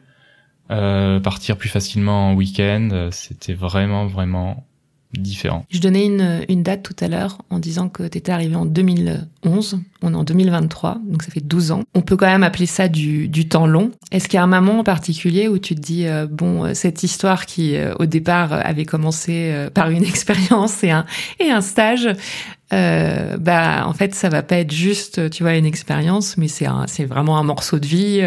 [0.69, 4.65] euh, partir plus facilement en week-end, euh, c'était vraiment vraiment
[5.13, 5.65] différent.
[5.69, 8.65] Je donnais une, une date tout à l'heure en disant que tu étais arrivé en
[8.65, 11.83] 2011, on est en 2023, donc ça fait 12 ans.
[11.93, 13.91] On peut quand même appeler ça du, du temps long.
[14.11, 16.73] Est-ce qu'il y a un moment en particulier où tu te dis, euh, bon, euh,
[16.73, 21.05] cette histoire qui euh, au départ avait commencé euh, par une expérience et un,
[21.39, 22.09] et un stage,
[22.73, 26.67] euh, bah en fait ça va pas être juste tu vois une expérience mais c'est
[26.87, 28.21] c'est vraiment un morceau de vie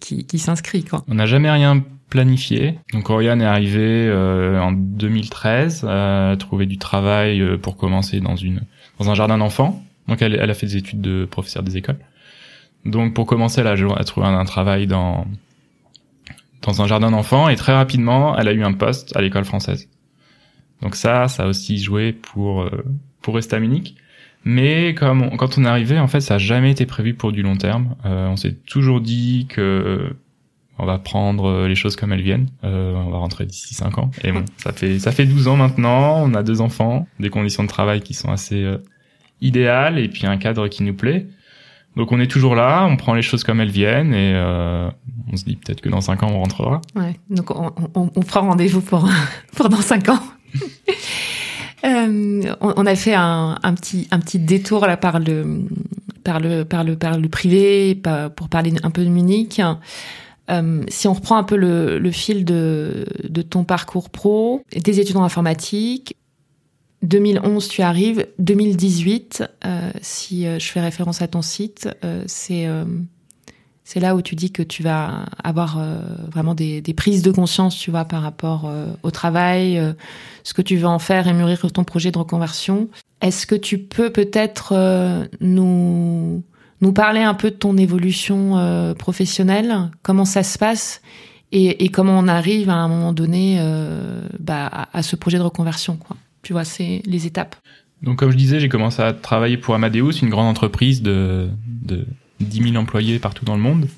[0.00, 1.04] qui, qui s'inscrit quoi.
[1.06, 2.78] On n'a jamais rien planifié.
[2.92, 8.20] Donc Oriane est arrivée euh, en 2013, euh, a trouvé du travail euh, pour commencer
[8.20, 8.62] dans une
[8.98, 9.82] dans un jardin d'enfants.
[10.08, 11.98] Donc elle, elle, a fait des études de professeur des écoles.
[12.84, 15.26] Donc pour commencer, elle a, a trouvé un, un, travail dans
[16.62, 19.88] dans un jardin d'enfants et très rapidement, elle a eu un poste à l'école française.
[20.82, 22.84] Donc ça, ça a aussi joué pour euh,
[23.22, 23.58] pour rester.
[24.44, 27.42] Mais comme quand on est arrivé, en fait, ça a jamais été prévu pour du
[27.42, 27.96] long terme.
[28.04, 30.14] Euh, on s'est toujours dit que
[30.78, 32.48] on va prendre euh, les choses comme elles viennent.
[32.64, 34.10] Euh, on va rentrer d'ici 5 ans.
[34.22, 36.22] Et bon, ça fait ça fait 12 ans maintenant.
[36.22, 38.78] On a deux enfants, des conditions de travail qui sont assez euh,
[39.40, 41.26] idéales et puis un cadre qui nous plaît.
[41.96, 44.90] Donc on est toujours là, on prend les choses comme elles viennent et euh,
[45.32, 46.82] on se dit peut-être que dans 5 ans on rentrera.
[46.94, 47.18] Ouais.
[47.30, 49.08] Donc on, on, on fera rendez-vous pour
[49.56, 50.20] pour dans 5 ans.
[51.84, 55.66] euh, on, on, a fait un, un, petit un petit détour là par le
[56.22, 59.62] par le par le par le privé par, pour parler un peu de Munich.
[60.50, 63.06] Euh, si on reprend un peu le, fil de,
[63.48, 66.16] ton parcours pro, des études en informatique,
[67.02, 71.88] 2011 tu arrives, 2018, euh, si euh, je fais référence à ton site,
[72.26, 75.78] c'est là où tu dis que tu vas avoir
[76.32, 78.68] vraiment des, des, prises de conscience, tu vois, par rapport
[79.04, 79.80] au travail,
[80.42, 82.88] ce que tu veux en faire et mûrir ton projet de reconversion.
[83.20, 84.74] Est-ce que tu peux peut-être
[85.40, 86.42] nous
[86.80, 91.00] nous parler un peu de ton évolution euh, professionnelle, comment ça se passe
[91.52, 95.96] et, comment on arrive à un moment donné euh, bah, à, ce projet de reconversion.
[95.96, 96.16] Quoi.
[96.42, 97.56] Tu vois, c'est les étapes.
[98.02, 102.04] Donc comme je disais, j'ai commencé à travailler pour Amadeus, une grande entreprise de, de
[102.40, 103.88] 10 000 employés partout dans le monde.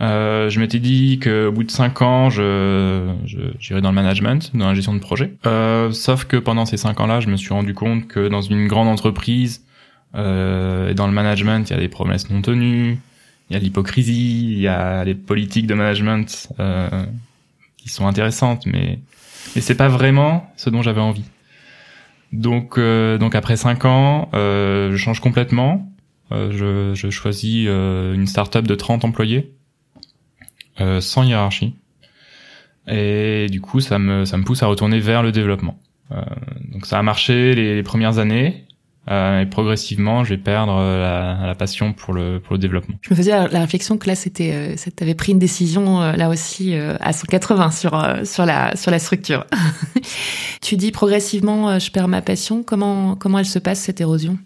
[0.00, 3.12] Euh, je m'étais dit qu'au bout de 5 ans, je,
[3.60, 5.34] j'irais dans le management, dans la gestion de projet.
[5.92, 8.88] Sauf que pendant ces 5 ans-là, je me suis rendu compte que dans une grande
[8.88, 9.62] entreprise,
[10.14, 12.98] euh, et dans le management, il y a des promesses non tenues,
[13.48, 17.06] il y a l'hypocrisie, il y a les politiques de management euh,
[17.76, 18.98] qui sont intéressantes, mais
[19.54, 21.24] mais c'est pas vraiment ce dont j'avais envie.
[22.32, 25.92] Donc, donc après cinq ans, je change complètement.
[26.30, 29.52] je, je choisis une start-up de 30 employés,
[31.00, 31.74] sans hiérarchie.
[32.88, 35.78] Et du coup, ça me, ça me pousse à retourner vers le développement.
[36.72, 38.64] donc ça a marché les premières années.
[39.10, 41.00] Euh, et progressivement, je vais perdre euh,
[41.40, 42.94] la, la, passion pour le, pour le développement.
[43.00, 46.28] Je me faisais la, réflexion que là, c'était, euh, t'avais pris une décision euh, là
[46.28, 49.44] aussi à 180 sur sur la sur la structure.
[50.62, 52.62] tu dis progressivement, je perds ma passion.
[52.62, 54.38] Comment comment elle se passe cette érosion?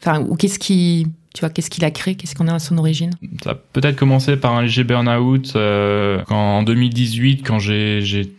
[0.00, 2.76] Enfin, ou qu'est-ce qui tu vois, qu'est-ce qu'il a créé Qu'est-ce qu'on a à son
[2.78, 3.12] origine?
[3.42, 8.32] Ça a peut-être commencé par un léger burn-out euh, en 2018, quand j'ai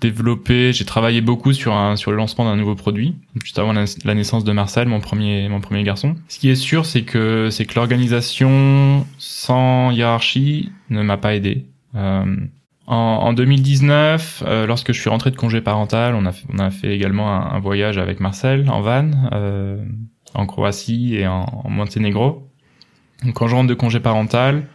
[0.00, 4.14] développé, j'ai travaillé beaucoup sur un sur le lancement d'un nouveau produit juste avant la,
[4.14, 6.16] naissance de Marcel, mon premier mon premier garçon.
[6.28, 11.66] Ce qui est sûr, c'est que c'est que l'organisation sans hiérarchie ne m'a pas aidé.
[11.94, 12.36] Euh,
[12.86, 16.70] en, en, 2019, euh, lorsque je suis rentré de congé parental, on a on a
[16.70, 19.82] fait également un, voyage avec Marcel en van euh,
[20.34, 22.48] en Croatie et en, en Monténégro.
[23.24, 24.66] Donc quand je rentre de congé parental,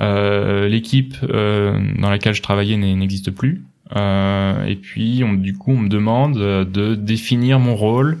[0.00, 3.64] euh, l'équipe euh, dans laquelle je travaillais n'existe plus.
[3.96, 8.18] Euh, et puis, on, du coup, on me demande de définir mon rôle,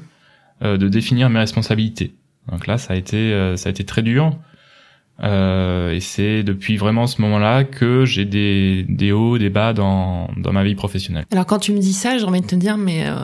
[0.62, 2.14] euh, de définir mes responsabilités.
[2.50, 4.36] Donc là, ça a été, euh, ça a été très dur.
[5.20, 10.30] Euh, et c'est depuis vraiment ce moment-là que j'ai des, des hauts, des bas dans,
[10.36, 11.24] dans ma vie professionnelle.
[11.32, 13.14] Alors quand tu me dis ça, j'ai envie de te dire, mais euh,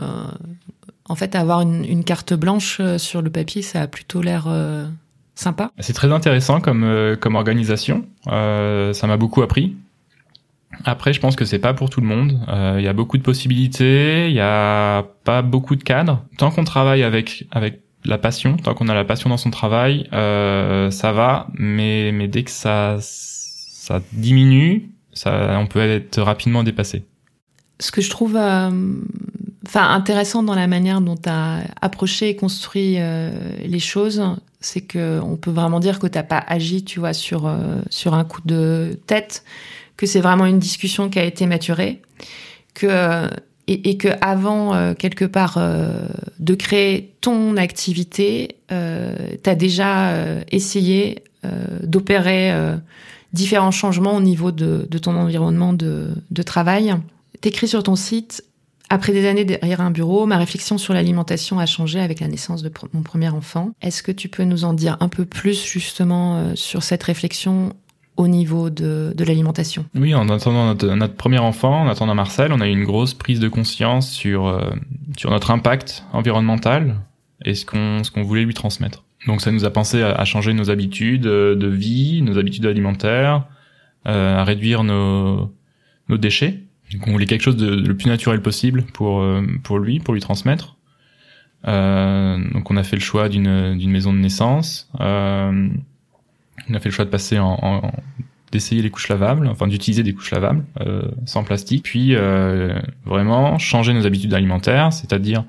[1.07, 4.47] en fait, avoir une, une, carte blanche sur le papier, ça a plutôt l'air
[5.35, 5.71] sympa.
[5.79, 8.05] C'est très intéressant comme, comme organisation.
[8.25, 9.75] ça m'a beaucoup appris.
[10.83, 12.39] Après, je pense que c'est pas pour tout le monde.
[12.47, 16.23] Il euh, y a beaucoup de possibilités, il y a pas beaucoup de cadres.
[16.37, 20.07] Tant qu'on travaille avec avec la passion, tant qu'on a la passion dans son travail,
[20.13, 21.47] euh, ça va.
[21.53, 27.05] Mais mais dès que ça ça diminue, ça on peut être rapidement dépassé.
[27.79, 28.69] Ce que je trouve euh,
[29.65, 33.31] enfin intéressant dans la manière dont tu as approché et construit euh,
[33.63, 34.23] les choses,
[34.59, 37.51] c'est que on peut vraiment dire que t'as pas agi, tu vois, sur
[37.89, 39.43] sur un coup de tête
[39.97, 42.01] que c'est vraiment une discussion qui a été maturée,
[42.73, 43.29] que
[43.67, 46.07] et, et que avant euh, quelque part euh,
[46.39, 51.23] de créer ton activité, euh, tu as déjà euh, essayé
[51.83, 52.51] d'opérer
[53.31, 56.95] différents changements au niveau de, de ton environnement de, de travail.
[57.39, 58.43] T'écris sur ton site
[58.89, 62.63] après des années derrière un bureau, ma réflexion sur l'alimentation a changé avec la naissance
[62.63, 63.73] de mon premier enfant.
[63.83, 67.73] Est-ce que tu peux nous en dire un peu plus justement sur cette réflexion
[68.17, 69.85] au niveau de, de l'alimentation.
[69.95, 73.39] Oui, en attendant notre, premier enfant, en attendant Marcel, on a eu une grosse prise
[73.39, 74.71] de conscience sur, euh,
[75.17, 76.95] sur notre impact environnemental
[77.43, 79.03] et ce qu'on qu'on voulait lui transmettre.
[79.27, 83.45] Donc ça nous a pensé à, changer nos habitudes euh, de vie, nos habitudes alimentaires,
[84.07, 85.51] euh, à réduire nos,
[86.09, 86.59] nos déchets.
[86.93, 90.13] Donc on voulait quelque chose de, le plus naturel possible pour, euh, pour lui, pour
[90.13, 90.75] lui transmettre.
[91.67, 94.89] Euh, donc on a fait le choix d'une maison de naissance.
[94.99, 95.69] Euh,
[96.69, 97.91] on a fait le choix de passer en, en
[98.51, 103.57] d'essayer les couches lavables, enfin d'utiliser des couches lavables euh, sans plastique, puis euh, vraiment
[103.57, 105.43] changer nos habitudes alimentaires, c'est-à-dire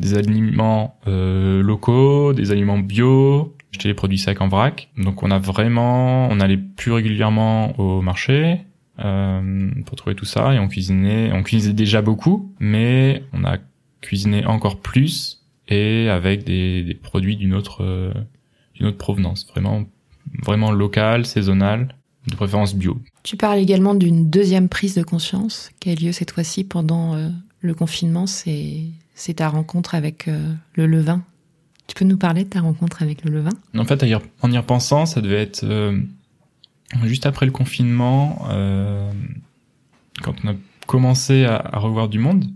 [0.00, 4.88] des aliments euh, locaux, des aliments bio, acheter les produits secs en vrac.
[4.98, 8.60] Donc on a vraiment, on allait plus régulièrement au marché
[9.04, 13.58] euh, pour trouver tout ça et on cuisinait, on cuisinait déjà beaucoup, mais on a
[14.00, 18.12] cuisiné encore plus et avec des, des produits d'une autre euh,
[18.74, 19.84] d'une autre provenance, vraiment
[20.42, 21.94] vraiment local, saisonnal,
[22.26, 22.98] de préférence bio.
[23.22, 27.28] Tu parles également d'une deuxième prise de conscience qui a lieu cette fois-ci pendant euh,
[27.60, 31.22] le confinement, c'est ta rencontre avec euh, le levain.
[31.86, 33.52] Tu peux nous parler de ta rencontre avec le levain?
[33.76, 34.02] En fait,
[34.40, 35.98] en y repensant, ça devait être euh,
[37.04, 38.46] juste après le confinement,
[40.22, 40.54] quand on a
[40.86, 42.46] commencé à, revoir du monde,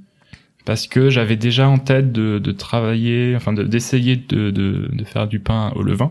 [0.64, 5.28] parce que j'avais déjà en tête de, de travailler, enfin d'essayer de, de, de, faire
[5.28, 6.10] du pain au levain.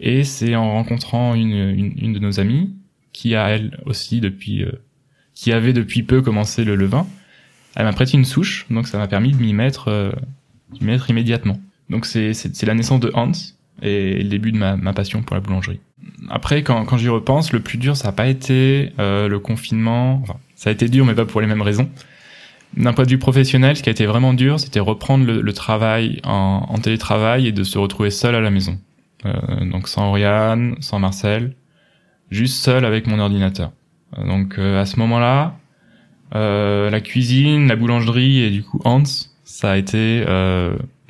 [0.00, 2.74] Et c'est en rencontrant une, une, une, de nos amies,
[3.12, 4.72] qui a elle aussi depuis, euh,
[5.34, 7.06] qui avait depuis peu commencé le levain,
[7.76, 10.12] elle m'a prêté une souche, donc ça m'a permis de m'y mettre, euh,
[10.80, 11.58] mettre immédiatement.
[11.90, 13.32] Donc c'est, c'est, la naissance de Hans
[13.82, 15.80] et le début de ma, ma passion pour la boulangerie.
[16.28, 20.20] Après, quand, quand j'y repense, le plus dur, ça n'a pas été euh, le confinement.
[20.22, 21.88] Enfin, ça a été dur, mais pas pour les mêmes raisons.
[22.76, 25.52] D'un point de vue professionnel, ce qui a été vraiment dur, c'était reprendre le, le
[25.52, 28.78] travail en, en télétravail et de se retrouver seul à la maison.
[29.26, 31.54] Euh, donc sans Oriane, sans Marcel,
[32.30, 33.72] juste seul avec mon ordinateur.
[34.18, 35.56] Euh, donc euh, à ce moment-là,
[36.32, 39.04] la cuisine, la boulangerie et du coup Hans,
[39.44, 40.24] ça a été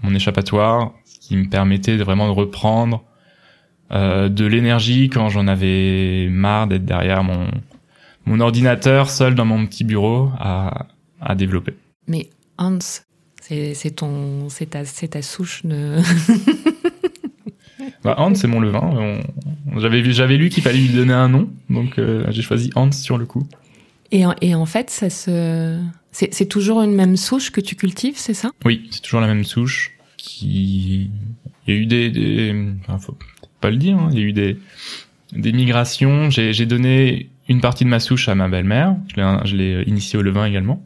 [0.03, 3.03] mon échappatoire, qui me permettait de vraiment de reprendre
[3.91, 7.49] de l'énergie quand j'en avais marre d'être derrière mon
[8.27, 10.89] mon ordinateur seul dans mon petit bureau à,
[11.23, 11.75] à développer.
[12.07, 12.79] Mais Hans,
[13.41, 16.01] C'est ton c'est ta c'est ta souche de.
[18.05, 18.83] Bah, Hans, c'est mon levain.
[18.83, 22.71] On- J'avais vu- j'avais lu qu'il fallait lui donner un nom, donc euh, j'ai choisi
[22.77, 23.47] Hans sur le coup.
[24.13, 25.81] et, en, et en fait, ça se
[26.13, 28.51] c'est c'est toujours une même souche que tu cultives, c'est ça?
[28.65, 29.91] Oui, c'est toujours la même souche.
[30.17, 31.11] Qui,
[31.67, 32.55] il y a eu des, des...
[32.87, 33.17] Enfin, faut
[33.61, 33.97] pas le dire.
[33.99, 34.59] hein, Il y a eu des
[35.33, 36.31] des migrations.
[36.31, 38.97] J'ai j'ai donné une partie de ma souche à ma belle-mère.
[39.09, 40.83] Je l'ai je l'ai initiée au levain également.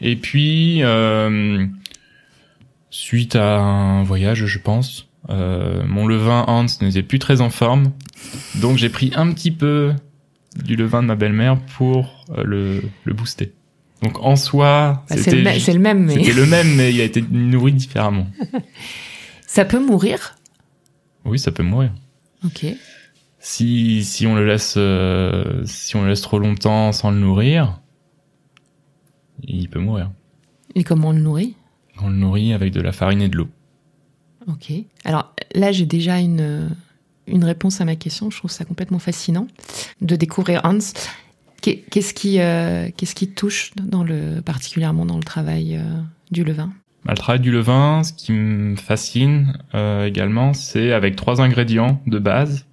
[0.00, 1.66] Et puis euh,
[2.90, 7.92] suite à un voyage, je pense, euh, mon levain Hans n'était plus très en forme,
[8.60, 9.92] donc j'ai pris un petit peu
[10.64, 13.52] du levain de ma belle-mère pour euh, le, le booster.
[14.02, 16.74] Donc en soi, Bah, C'est c'était le, me- c'est le même, mais c'était le même,
[16.74, 18.26] mais il a été nourri différemment.
[19.46, 20.36] ça peut mourir?
[21.24, 21.92] Oui, ça peut mourir.
[22.44, 22.66] Ok.
[23.38, 27.80] Si si on le laisse euh, si on le laisse trop longtemps sans le nourrir,
[29.44, 30.10] il peut mourir.
[30.74, 31.54] Et comment on le nourrit?
[32.00, 33.48] On le nourrit avec de la farine et de l'eau.
[34.48, 34.72] Ok.
[35.04, 36.70] Alors là, j'ai déjà une,
[37.26, 38.30] une réponse à ma question.
[38.30, 39.46] Je trouve ça complètement fascinant
[40.00, 40.78] de découvrir Hans.
[41.60, 43.72] Qu'est- Qu'est-ce qui, euh, qui touche
[44.44, 45.82] particulièrement dans le travail euh,
[46.30, 46.72] du levain?
[47.04, 52.00] Bah, Le travail du levain, ce qui me fascine euh, également, c'est avec trois ingrédients
[52.06, 52.66] de base,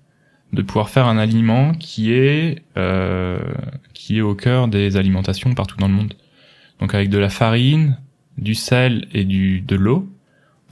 [0.53, 3.39] de pouvoir faire un aliment qui est euh,
[3.93, 6.15] qui est au cœur des alimentations partout dans le monde.
[6.79, 7.97] Donc avec de la farine,
[8.39, 10.09] du sel et du de l'eau,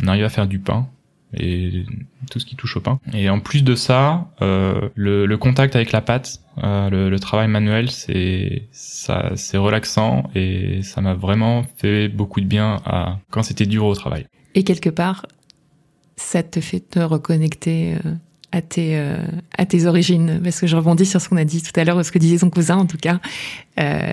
[0.03, 0.87] on arrive à faire du pain
[1.33, 1.83] et
[2.31, 2.99] tout ce qui touche au pain.
[3.13, 7.19] Et en plus de ça, euh, le, le contact avec la pâte, euh, le, le
[7.19, 13.19] travail manuel, c'est ça, c'est relaxant et ça m'a vraiment fait beaucoup de bien à
[13.29, 14.25] quand c'était dur au travail.
[14.55, 15.25] Et quelque part,
[16.15, 18.11] ça te fait te reconnecter euh,
[18.51, 19.17] à tes, euh,
[19.57, 20.39] à tes origines.
[20.43, 22.39] Parce que je rebondis sur ce qu'on a dit tout à l'heure, ce que disait
[22.39, 23.19] son cousin en tout cas,
[23.79, 24.11] euh,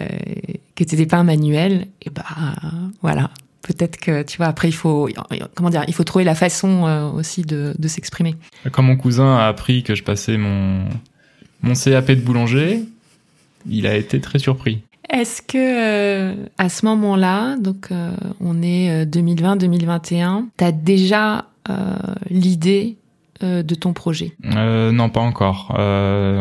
[0.75, 1.87] que tu n'étais pas un manuel.
[2.03, 2.25] Et bah
[3.03, 3.31] voilà,
[3.64, 5.09] peut-être que tu vois, après il faut,
[5.55, 8.37] comment dire, il faut trouver la façon euh, aussi de, de s'exprimer.
[8.70, 10.85] Quand mon cousin a appris que je passais mon
[11.62, 12.83] mon CAP de boulanger,
[13.68, 14.83] il a été très surpris.
[15.09, 21.46] Est-ce que euh, à ce moment-là, donc euh, on est 2020-2021, tu as déjà
[22.29, 22.96] l'idée
[23.40, 24.33] de ton projet?
[24.42, 25.74] Non, pas encore.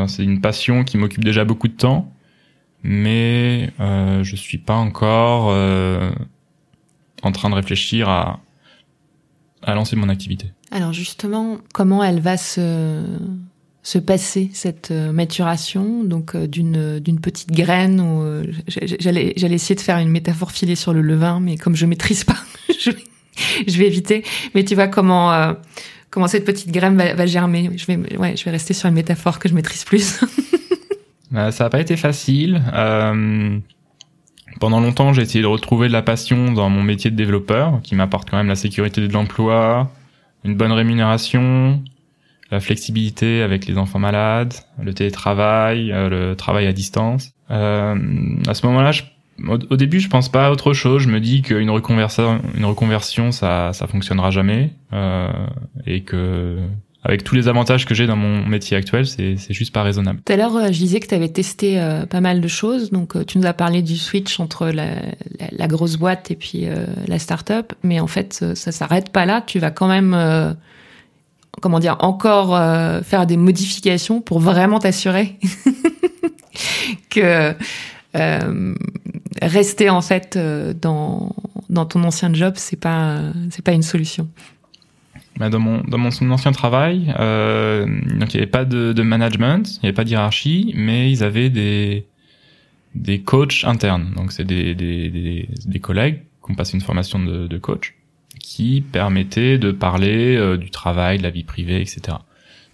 [0.10, 2.12] C'est une passion qui m'occupe déjà beaucoup de temps,
[2.84, 5.54] mais je suis pas encore
[7.26, 8.40] en train de réfléchir à
[9.66, 10.48] à lancer mon activité.
[10.72, 13.04] Alors justement, comment elle va se
[13.82, 16.04] se passer cette euh, maturation?
[16.04, 20.52] Donc euh, d'une d'une petite graine ou euh, j'allais j'allais essayer de faire une métaphore
[20.52, 22.38] filée sur le levain mais comme je maîtrise pas
[22.80, 23.04] je vais,
[23.68, 24.24] je vais éviter
[24.56, 25.54] mais tu vois comment euh,
[26.10, 28.96] comment cette petite graine va, va germer je vais ouais je vais rester sur une
[28.96, 30.22] métaphore que je maîtrise plus
[31.36, 32.62] Euh, ça n'a pas été facile.
[32.74, 33.58] Euh,
[34.60, 37.96] pendant longtemps, j'ai essayé de retrouver de la passion dans mon métier de développeur, qui
[37.96, 39.92] m'apporte quand même la sécurité de l'emploi,
[40.44, 41.82] une bonne rémunération,
[42.52, 47.32] la flexibilité avec les enfants malades, le télétravail, euh, le travail à distance.
[47.52, 47.96] Euh,
[48.48, 49.04] à ce moment-là, je-
[49.48, 51.02] au, début, je pense pas à autre chose.
[51.02, 55.32] Je me dis qu'une reconversion, une reconversion, ça, ça fonctionnera jamais, euh,
[55.88, 56.60] et que
[57.06, 60.22] avec tous les avantages que j'ai dans mon métier actuel, c'est, juste pas raisonnable.
[60.26, 62.92] Tout à l'heure, euh, je disais que tu avais testé euh, pas mal de choses.
[62.92, 66.66] Donc, euh, tu nous as parlé du switch entre la, grosse boîte et puis
[67.08, 67.74] la start-up.
[67.84, 69.42] Mais en fait, ça, ça s'arrête pas là.
[69.46, 70.56] Tu vas quand même,
[71.62, 72.58] comment dire, encore
[73.04, 75.40] faire des modifications pour vraiment t'assurer
[77.10, 77.54] que
[79.42, 81.34] rester en fait dans
[81.70, 83.20] dans ton ancien job, c'est pas
[83.64, 84.28] pas une solution.
[85.38, 89.02] Bah, dans mon dans mon ancien travail, euh, donc il n'y avait pas de, de
[89.02, 92.06] management, il n'y avait pas de hiérarchie, mais ils avaient des
[92.94, 94.14] des coachs internes.
[94.16, 97.96] Donc c'est des, des, des, des collègues qui ont passé une formation de, de coach
[98.40, 102.18] qui permettaient de parler euh, du travail, de la vie privée, etc.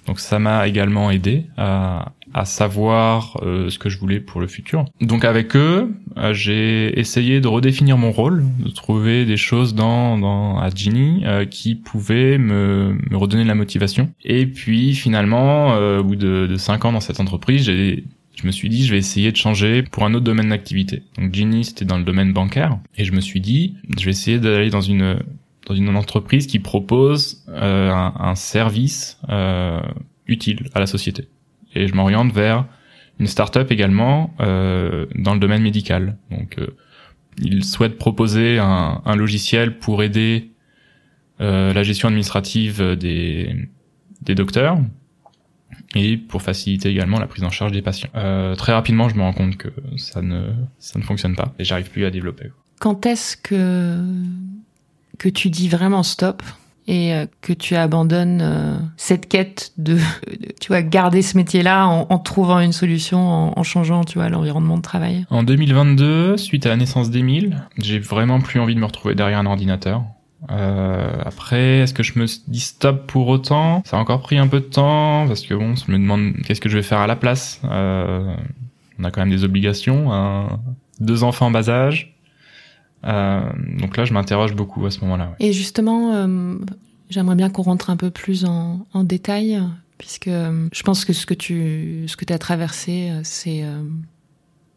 [0.10, 4.48] Donc ça m'a également aidé à, à savoir euh, ce que je voulais pour le
[4.48, 4.86] futur.
[5.02, 10.18] Donc avec eux, euh, j'ai essayé de redéfinir mon rôle, de trouver des choses dans,
[10.18, 14.10] dans à Genie euh, qui pouvaient me, me redonner de la motivation.
[14.26, 18.04] Et puis finalement, euh, au bout de, de cinq ans dans cette entreprise, j'ai
[18.34, 21.04] je me suis dit je vais essayer de changer pour un autre domaine d'activité.
[21.20, 24.40] Donc Genie c'était dans le domaine bancaire et je me suis dit je vais essayer
[24.40, 25.20] d'aller dans une
[25.70, 29.80] dans une entreprise qui propose euh, un, un service euh,
[30.28, 31.28] utile à la société.
[31.76, 32.66] Et je m'oriente vers
[33.20, 36.18] une start-up également euh, dans le domaine médical.
[36.32, 36.76] Donc, euh,
[37.38, 40.52] ils souhaitent proposer un, un logiciel pour aider
[41.40, 43.70] euh, la gestion administrative des,
[44.22, 44.80] des docteurs
[45.96, 48.10] et pour faciliter également la prise en charge des patients.
[48.16, 50.50] Euh, très rapidement, je me rends compte que ça ne
[50.80, 52.52] ça ne fonctionne pas et j'arrive plus à développer.
[52.80, 54.04] Quand est-ce que
[55.20, 56.42] que tu dis vraiment stop
[56.88, 60.00] et euh, que tu abandonnes euh, cette quête de,
[60.60, 64.82] tu vois, garder ce métier-là en, trouvant une solution, en, changeant, tu vois, l'environnement de
[64.82, 69.14] travail En 2022, suite à la naissance d'Emile, j'ai vraiment plus envie de me retrouver
[69.14, 70.02] derrière un ordinateur.
[70.50, 73.84] Euh, après, est-ce que je me dis stop pour autant?
[73.86, 76.62] Ça a encore pris un peu de temps parce que bon, je me demande qu'est-ce
[76.62, 77.62] que je vais faire à la place.
[77.66, 78.34] Euh,
[78.98, 80.50] on a quand même des obligations,
[81.00, 82.19] deux enfants en bas âge.
[83.06, 83.42] Euh,
[83.80, 85.36] donc là, je m'interroge beaucoup à ce moment-là.
[85.40, 86.56] Et justement, euh,
[87.10, 89.62] j'aimerais bien qu'on rentre un peu plus en, en détail,
[89.98, 93.64] puisque euh, je pense que ce que tu ce que as traversé, c'est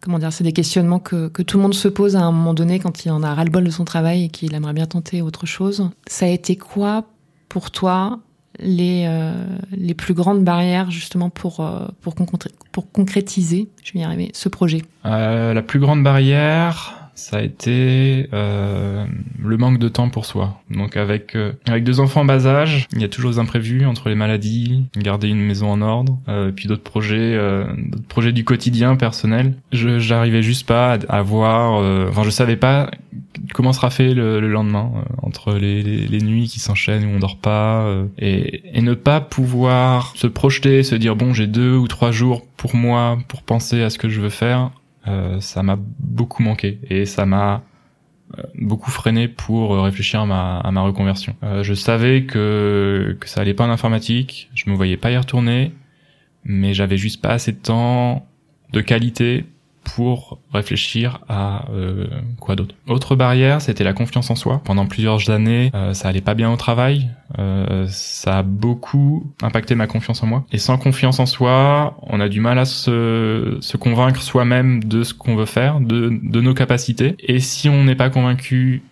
[0.01, 2.55] comment dire, c'est des questionnements que, que, tout le monde se pose à un moment
[2.55, 5.47] donné quand il en a ras-le-bol de son travail et qu'il aimerait bien tenter autre
[5.47, 5.91] chose.
[6.09, 7.05] Ça a été quoi
[7.49, 8.19] pour toi
[8.59, 9.09] les,
[9.71, 11.65] les plus grandes barrières justement pour,
[12.01, 12.15] pour,
[12.73, 14.83] pour concrétiser, je vais y arriver, ce projet?
[15.05, 19.05] La plus grande barrière, ça a été euh,
[19.39, 20.61] le manque de temps pour soi.
[20.71, 23.85] Donc avec euh, avec deux enfants en bas âge, il y a toujours des imprévus
[23.85, 28.33] entre les maladies, garder une maison en ordre, euh, puis d'autres projets, euh, d'autres projets
[28.33, 29.55] du quotidien personnel.
[29.73, 32.91] Je j'arrivais juste pas à, voir, euh, enfin je savais pas
[33.53, 34.91] comment sera fait le, le lendemain
[35.23, 37.87] entre les, les, les, nuits qui s'enchaînent où on dort pas
[38.19, 42.47] et, et ne pas pouvoir se projeter, se dire bon j'ai deux ou trois jours
[42.57, 44.71] pour moi pour penser à ce que je veux faire
[45.09, 47.63] euh, ça m'a beaucoup manqué et ça m'a
[48.39, 50.27] euh, beaucoup freiné pour euh, réfléchir à
[50.71, 51.35] ma, reconversion.
[51.63, 55.73] je savais que, que ça allait pas en informatique, je me voyais pas y retourner,
[56.45, 58.27] mais j'avais juste pas assez de temps
[58.73, 59.45] de qualité
[59.85, 62.07] pour réfléchir à euh,
[62.41, 62.75] quoi d'autre.
[62.89, 64.61] Autre barrière, c'était la confiance en soi.
[64.65, 67.09] Pendant plusieurs années, euh, ça allait pas bien au travail.
[67.39, 70.45] Euh, ça a beaucoup impacté ma confiance en moi.
[70.53, 75.15] Et sans confiance en soi, on a du mal à se, convaincre soi-même de ce
[75.15, 77.17] qu'on veut faire, de nos capacités.
[77.21, 78.83] Et si on n'est pas convaincu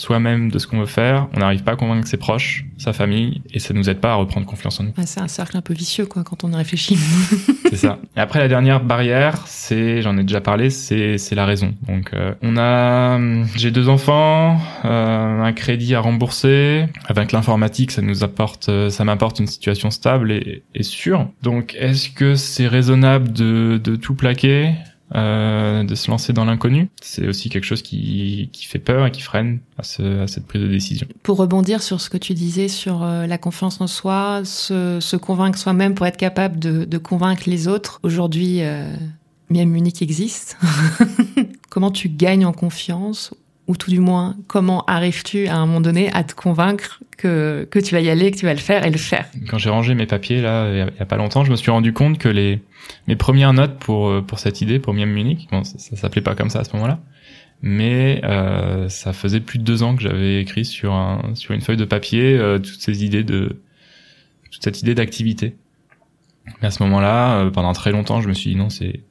[0.00, 3.42] soi-même de ce qu'on veut faire, on n'arrive pas à convaincre ses proches, sa famille,
[3.52, 4.92] et ça nous aide pas à reprendre confiance en nous.
[5.04, 6.96] c'est un cercle un peu vicieux, quoi, quand on y réfléchit.
[7.68, 7.98] c'est ça.
[8.16, 11.74] Et après, la dernière barrière, c'est, j'en ai déjà parlé, c'est, c'est la raison.
[11.86, 13.20] Donc, euh, on a,
[13.56, 16.86] j'ai deux enfants, euh, un crédit à rembourser.
[17.06, 21.28] Avec l'informatique, ça nous apporte, euh, ça m'apporte une situation stable et, et sûre.
[21.42, 24.70] Donc, est-ce que c'est raisonnable de, de tout plaquer?
[25.14, 26.88] Euh, de se lancer dans l'inconnu.
[27.02, 30.46] C'est aussi quelque chose qui, qui fait peur et qui freine à, ce, à cette
[30.46, 31.06] prise de décision.
[31.22, 35.16] Pour rebondir sur ce que tu disais sur euh, la confiance en soi, se, se
[35.16, 37.98] convaincre soi-même pour être capable de, de convaincre les autres.
[38.02, 38.88] Aujourd'hui, euh,
[39.50, 40.56] Miam Munich existe.
[41.70, 43.34] Comment tu gagnes en confiance
[43.70, 47.78] ou tout du moins, comment arrives-tu à un moment donné à te convaincre que, que
[47.78, 49.26] tu vas y aller, que tu vas le faire et le faire?
[49.48, 51.92] Quand j'ai rangé mes papiers là, il y a pas longtemps, je me suis rendu
[51.92, 52.60] compte que les
[53.06, 56.20] mes premières notes pour euh, pour cette idée, pour Miam Munich, bon, ça, ça s'appelait
[56.20, 56.98] pas comme ça à ce moment-là,
[57.62, 61.60] mais euh, ça faisait plus de deux ans que j'avais écrit sur un sur une
[61.60, 63.60] feuille de papier euh, toutes ces idées de
[64.50, 65.54] toute cette idée d'activité.
[66.60, 69.04] Mais à ce moment-là, pendant très longtemps, je me suis dit non, c'est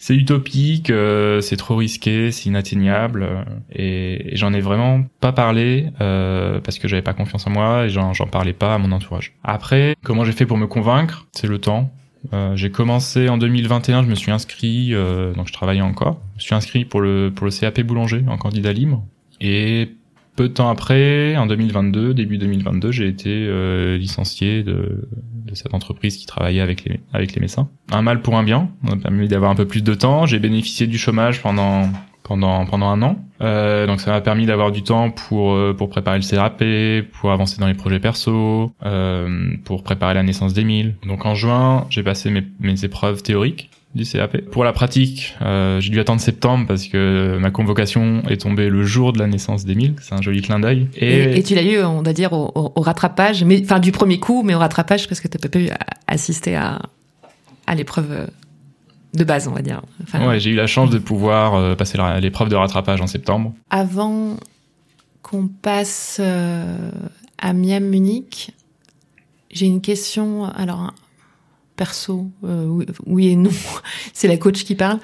[0.00, 5.90] c'est utopique, euh, c'est trop risqué, c'est inatteignable, euh, et, j'en ai vraiment pas parlé
[6.00, 9.34] euh, parce que j'avais pas confiance en moi et j'en parlais pas à mon entourage.
[9.44, 11.26] Après, comment j'ai fait pour me convaincre?
[11.32, 11.92] C'est le temps.
[12.54, 14.94] j'ai commencé en 2021, je me suis inscrit,
[15.36, 16.18] donc je travaillais encore.
[16.38, 19.04] Je suis inscrit pour le pour le CAP boulanger en candidat libre,
[19.42, 19.90] et
[20.40, 25.06] peu de temps après, en 2022, début 2022, j'ai été euh, licencié de,
[25.44, 27.68] de, cette entreprise qui travaillait avec les, avec les médecins.
[27.92, 30.24] Un mal pour un bien, on m'a permis d'avoir un peu plus de temps.
[30.24, 31.90] J'ai bénéficié du chômage pendant
[32.22, 33.16] pendant pendant un an.
[33.42, 37.32] Euh, donc ça m'a permis d'avoir du temps pour euh, pour préparer le CRP, pour
[37.32, 40.94] avancer dans les projets perso, euh, pour préparer la naissance d'Emile.
[41.06, 44.42] Donc en juin, j'ai passé mes, mes épreuves théoriques du CAP.
[44.50, 48.84] Pour la pratique, euh, j'ai dû attendre septembre parce que ma convocation est tombée le
[48.84, 49.94] jour de la naissance d'Emile.
[50.00, 50.88] C'est un joli clin d'œil.
[50.96, 51.38] Et...
[51.38, 54.42] Et, tu l'as eu, on va dire, au, au, rattrapage, mais enfin du premier coup,
[54.44, 55.70] mais au rattrapage parce que tu n'as pas pu
[56.06, 56.80] assister à,
[57.66, 58.28] à l'épreuve
[59.14, 59.82] de base, on va dire.
[60.02, 63.52] Enfin, ouais, j'ai eu la chance de pouvoir euh, passer l'épreuve de rattrapage en septembre.
[63.70, 64.36] Avant
[65.22, 66.90] qu'on passe euh,
[67.38, 68.52] à Miam Munich,
[69.50, 70.44] j'ai une question.
[70.44, 70.94] Alors,
[71.80, 73.48] perso, euh, oui et non,
[74.12, 74.98] c'est la coach qui parle.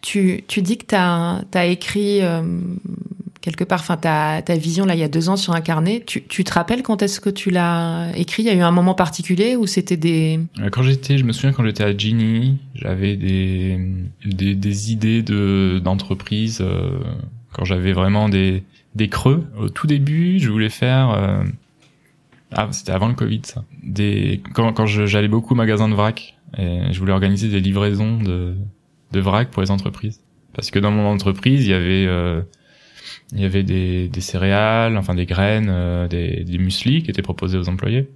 [0.00, 2.42] Tu, tu dis que tu as, écrit euh,
[3.40, 6.02] quelque part, enfin ta, ta vision là il y a deux ans sur un carnet.
[6.04, 8.42] Tu, tu te rappelles quand est-ce que tu l'as écrit?
[8.42, 11.30] Il y a eu un moment particulier ou c'était des euh, Quand j'étais, je me
[11.30, 13.78] souviens quand j'étais à Genie, j'avais des,
[14.24, 16.60] des, idées de d'entreprise
[17.52, 18.64] quand j'avais vraiment des
[18.96, 19.46] des creux.
[19.60, 21.44] Au tout début, je voulais faire
[22.52, 23.64] ah, c'était avant le Covid, ça.
[23.82, 28.18] Des quand quand j'allais beaucoup au magasin de vrac et je voulais organiser des livraisons
[28.22, 28.54] de
[29.12, 30.20] de vrac pour les entreprises.
[30.54, 32.42] Parce que dans mon entreprise, il y avait euh,
[33.32, 37.22] Il y avait des, des céréales, enfin des graines, euh, des, des muesli qui étaient
[37.22, 38.08] proposés aux employés.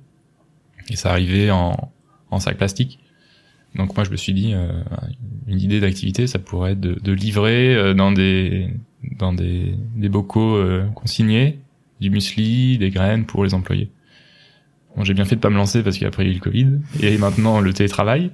[0.89, 1.93] Et ça arrivait en,
[2.31, 3.01] en sac plastique.
[3.75, 4.83] Donc moi je me suis dit euh,
[5.47, 8.69] une idée d'activité ça pourrait être de, de livrer euh, dans des
[9.19, 11.61] dans des, des bocaux euh, consignés
[12.01, 13.91] du muesli, des graines pour les employés.
[15.05, 16.69] J'ai bien fait de pas me lancer parce qu'après il y a eu le Covid
[17.03, 18.31] et maintenant le télétravail.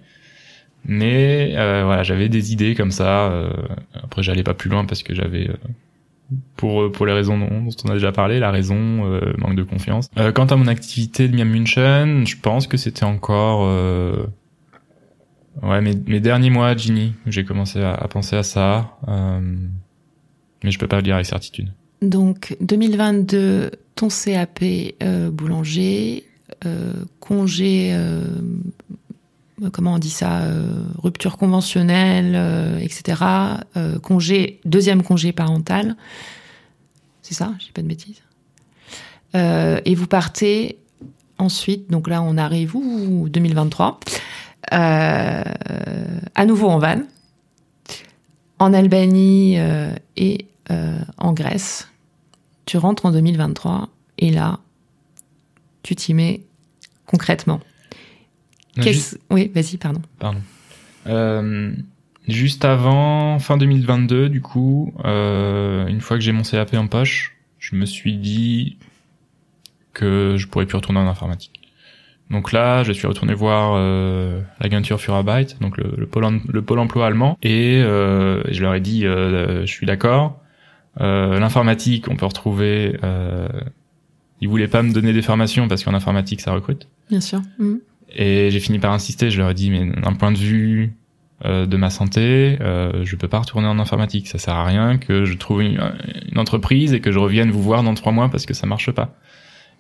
[0.89, 3.31] Mais euh, voilà, j'avais des idées comme ça.
[3.31, 3.51] Euh,
[3.95, 5.57] après, j'allais pas plus loin parce que j'avais, euh,
[6.57, 10.09] pour pour les raisons dont, on a déjà parlé, la raison, euh, manque de confiance.
[10.17, 13.69] Euh, quant à mon activité de Miam München, je pense que c'était encore
[15.63, 18.99] ouais mes, mes derniers mois à Ginny où j'ai commencé à, à, penser à ça.
[20.63, 21.73] mais je peux pas le dire avec certitude.
[22.03, 24.63] Donc 2022, ton CAP
[25.33, 26.26] boulanger,
[27.21, 27.93] congé
[29.63, 33.23] euh, comment on dit ça, euh, rupture conventionnelle, euh, etc.
[33.77, 35.97] Euh, congé, deuxième congé parental.
[37.23, 38.23] C'est ça, j'ai pas de bêtises.
[39.35, 40.79] Euh, et vous partez
[41.39, 44.01] ensuite, donc là on arrive où 2023,
[44.71, 47.03] à nouveau en van,
[48.59, 49.59] en Albanie
[50.17, 50.47] et
[51.19, 51.89] en Grèce.
[52.65, 53.89] Tu rentres en 2023
[54.19, 54.59] et là,
[55.87, 56.41] tu t'y mets
[57.07, 57.61] concrètement.
[58.77, 59.21] Juste...
[59.31, 60.03] Oui, vas-y, pardon.
[60.19, 60.41] Pardon.
[61.07, 61.73] Euh,
[62.27, 67.37] juste avant, fin 2022, du coup, euh, une fois que j'ai mon CAP en poche,
[67.61, 68.79] je me suis dit
[69.93, 71.61] que je pourrais plus retourner en informatique.
[72.31, 76.81] Donc là, je suis retourné voir euh, l'agenture Furabyte, donc le, le, pôle, le pôle
[76.81, 80.41] emploi allemand, et euh, je leur ai dit, je suis d'accord.
[80.99, 82.99] L'informatique, on peut retrouver.
[84.41, 86.89] Ils voulaient pas me donner des formations parce qu'en informatique, ça recrute.
[87.09, 87.41] Bien sûr.
[87.59, 87.75] Mmh.
[88.15, 89.31] Et j'ai fini par insister.
[89.31, 90.93] Je leur ai dit, mais d'un point de vue
[91.45, 94.29] euh, de ma santé, euh, je peux pas retourner en informatique.
[94.29, 95.81] Ça sert à rien que je trouve une,
[96.31, 98.91] une, entreprise et que je revienne vous voir dans trois mois parce que ça marche
[98.91, 99.17] pas.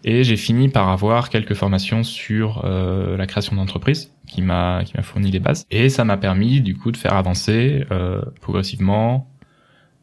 [0.04, 4.96] Et j'ai fini par avoir quelques formations sur euh, la création d'entreprise qui m'a qui
[4.96, 5.66] m'a fourni les bases.
[5.70, 9.30] Et ça m'a permis du coup de faire avancer euh, progressivement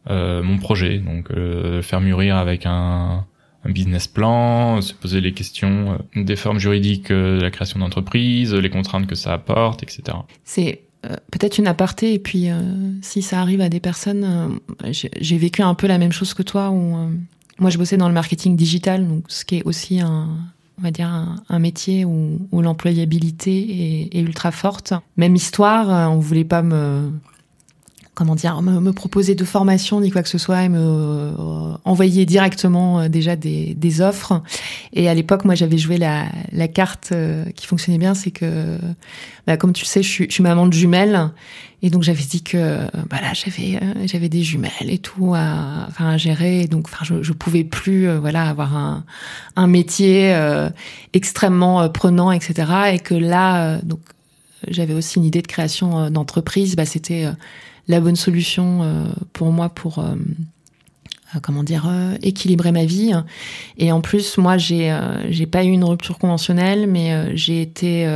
[0.10, 0.98] euh, mon projet.
[0.98, 3.26] Donc euh, faire mûrir avec un
[3.66, 8.54] un business plan, se poser les questions euh, des formes juridiques de la création d'entreprise,
[8.54, 10.18] les contraintes que ça apporte, etc.
[10.44, 12.62] C'est euh, peut-être une aparté, et puis euh,
[13.02, 16.44] si ça arrive à des personnes, euh, j'ai vécu un peu la même chose que
[16.44, 17.10] toi, où euh,
[17.60, 20.30] moi je bossais dans le marketing digital, donc ce qui est aussi un,
[20.80, 21.10] on va dire
[21.50, 24.94] un, métier où, où l'employabilité est, est, ultra forte.
[25.18, 27.12] Même histoire, on voulait pas me
[28.14, 31.32] comment dire, me, me, proposer de formation ni quoi que ce soit et me euh,
[31.84, 34.42] envoyer directement euh, déjà des, des, offres.
[34.94, 38.78] Et à l'époque, moi, j'avais joué la, la carte euh, qui fonctionnait bien, c'est que,
[39.48, 41.32] bah, comme tu sais, je suis, je suis maman de jumelles.
[41.86, 45.86] Et donc j'avais dit que bah là j'avais euh, j'avais des jumelles et tout à
[45.90, 49.04] enfin à gérer donc enfin je je pouvais plus euh, voilà avoir un
[49.58, 50.70] un métier euh,
[51.12, 54.00] extrêmement prenant etc et que là donc
[54.70, 57.28] j'avais aussi une idée de création d'entreprise bah c'était
[57.88, 60.16] la bonne solution euh, pour moi pour euh,
[61.36, 61.90] euh, comment dire
[62.22, 63.14] équilibrer ma vie
[63.78, 64.98] et en plus moi j'ai
[65.30, 68.08] j'ai pas eu une rupture conventionnelle mais j'ai été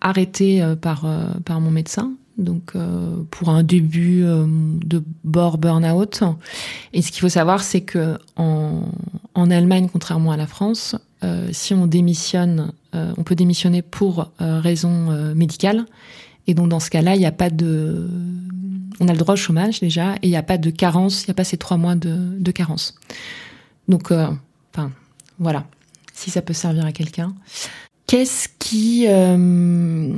[0.00, 1.06] arrêtée par
[1.44, 6.22] par mon médecin donc euh, pour un début euh, de bord burn-out.
[6.92, 8.82] Et ce qu'il faut savoir, c'est que en,
[9.34, 15.32] en, Allemagne, contrairement à la France, euh, si on démissionne, on peut démissionner pour raison
[15.36, 15.86] médicale.
[16.50, 18.08] Et donc dans ce cas-là, il n'y a pas de,
[18.98, 21.26] on a le droit au chômage déjà, et il n'y a pas de carence, il
[21.28, 22.96] n'y a pas ces trois mois de, carence.
[23.86, 24.90] Donc, enfin,
[25.38, 25.64] voilà,
[26.12, 27.32] si ça peut servir à quelqu'un.
[28.10, 30.08] Qu'est-ce qui euh,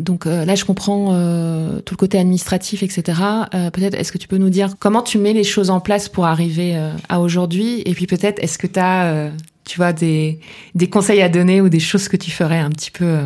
[0.00, 3.20] donc euh, là je comprends euh, tout le côté administratif etc.
[3.54, 6.08] Euh, peut-être est-ce que tu peux nous dire comment tu mets les choses en place
[6.08, 7.82] pour arriver euh, à aujourd'hui?
[7.86, 9.30] Et puis peut-être est-ce que tu as
[9.64, 10.40] tu vois des
[10.74, 13.20] des conseils à donner ou des choses que tu ferais un petit peu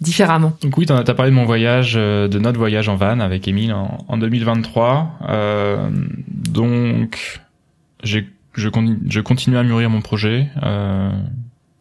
[0.00, 0.52] différemment.
[0.62, 3.72] Donc oui, tu as parlé de mon voyage, de notre voyage en van avec Émile
[3.72, 5.18] en, en 2023.
[6.26, 7.40] donc
[8.02, 8.68] j'ai je,
[9.08, 10.48] je continue à mûrir mon projet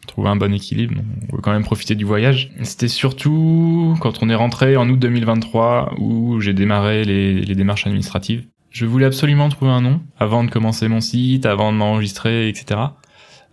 [0.08, 0.96] trouver un bon équilibre.
[1.32, 2.50] on veut quand même profiter du voyage.
[2.64, 7.86] C'était surtout quand on est rentré en août 2023 où j'ai démarré les, les, démarches
[7.86, 8.46] administratives.
[8.72, 12.80] Je voulais absolument trouver un nom avant de commencer mon site, avant de m'enregistrer, etc.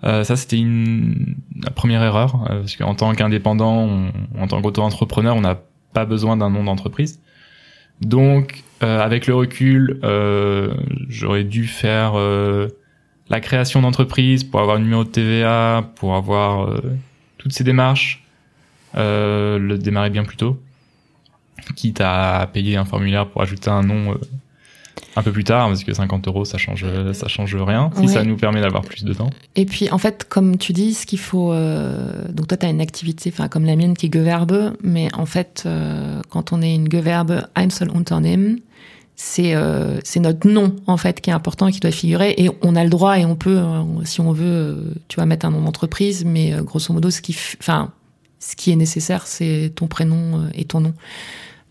[0.04, 5.34] Euh, ça, c'était une la première erreur euh, parce qu'en tant qu'indépendant, en tant qu'auto-entrepreneur,
[5.34, 5.60] on n'a
[5.92, 7.20] pas besoin d'un nom d'entreprise.
[8.00, 10.00] Donc, euh, avec le recul,
[11.08, 12.14] j'aurais dû faire
[13.30, 16.68] la création d'entreprise, pour avoir un numéro de TVA, pour avoir
[17.38, 18.24] toutes ces démarches,
[18.94, 20.60] le démarrer bien plus tôt,
[21.76, 24.18] quitte à payer un formulaire pour ajouter un nom
[25.16, 28.24] un peu plus tard, parce que 50 euros, ça change, ça change rien, si ça
[28.24, 29.30] nous permet d'avoir plus de temps.
[29.56, 32.70] Et puis, en fait, comme tu dis, ce qu'il faut, euh, donc toi, tu as
[32.70, 36.62] une activité, enfin, comme la mienne qui est Gewerbe, mais en fait, euh, quand on
[36.62, 38.58] est une Gewerbe Einzelunternehmen,
[39.16, 42.50] c'est euh, c'est notre nom en fait qui est important et qui doit figurer et
[42.62, 45.46] on a le droit et on peut euh, si on veut euh, tu vas mettre
[45.46, 47.92] un nom d'entreprise mais grosso modo ce qui enfin
[48.40, 50.94] ce qui est nécessaire c'est ton prénom et ton nom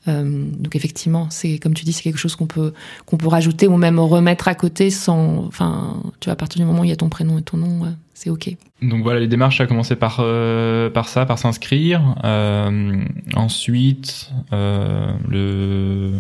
[0.08, 2.74] euh, donc effectivement, c'est comme tu dis, c'est quelque chose qu'on peut
[3.06, 6.66] qu'on peut rajouter ou même remettre à côté sans, enfin, tu vois, à partir du
[6.66, 7.82] moment où il y a ton prénom et ton nom,
[8.14, 8.56] c'est ok.
[8.82, 12.16] Donc voilà, les démarches a commencé par euh, par ça, par s'inscrire.
[12.24, 13.04] Euh,
[13.36, 16.12] ensuite, le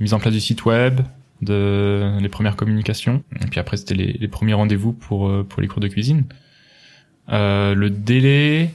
[0.00, 1.00] mise en place du site web,
[1.40, 3.22] de les premières communications.
[3.42, 6.24] Et puis après, c'était les, les, premiers rendez-vous pour pour les cours de cuisine.
[7.28, 8.70] le délai,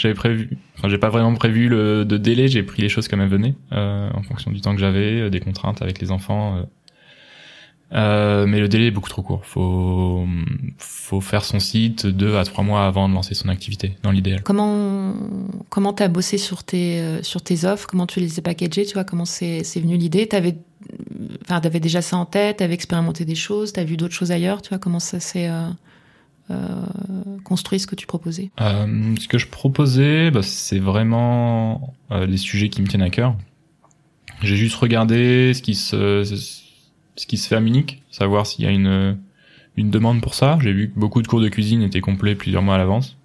[0.00, 0.50] j'avais prévu.
[0.78, 2.48] Enfin, j'ai pas vraiment prévu le de délai.
[2.48, 5.30] J'ai pris les choses comme elles venaient, euh, en fonction du temps que j'avais, euh,
[5.30, 6.56] des contraintes avec les enfants.
[6.56, 6.62] Euh.
[7.92, 9.44] euh, mais le délai est beaucoup trop court.
[9.44, 10.26] Faut
[10.78, 14.42] faut faire son site deux à trois mois avant de lancer son activité, dans l'idéal.
[14.42, 15.14] Comment
[15.68, 17.86] comment t'as bossé sur tes euh, sur tes offres?
[17.86, 19.04] Comment tu les as packagées Tu vois?
[19.04, 20.26] Comment c'est c'est venu l'idée?
[20.26, 20.56] T'avais
[21.44, 24.62] enfin t'avais déjà ça en tête T'avais expérimenté des choses T'as vu d'autres choses ailleurs
[24.62, 24.78] Tu vois?
[24.78, 25.68] Comment ça s'est euh,
[27.44, 28.50] construit ce que tu proposais?
[28.60, 33.10] Euh, Ce que je proposais, bah, c'est vraiment euh, les sujets qui me tiennent à
[33.10, 33.36] cœur.
[34.42, 38.68] J'ai juste regardé ce qui se ce qui se fait à Munich, savoir s'il y
[38.68, 39.16] a une
[39.76, 40.58] une demande pour ça.
[40.60, 43.16] J'ai vu que beaucoup de cours de cuisine étaient complets plusieurs mois à l'avance.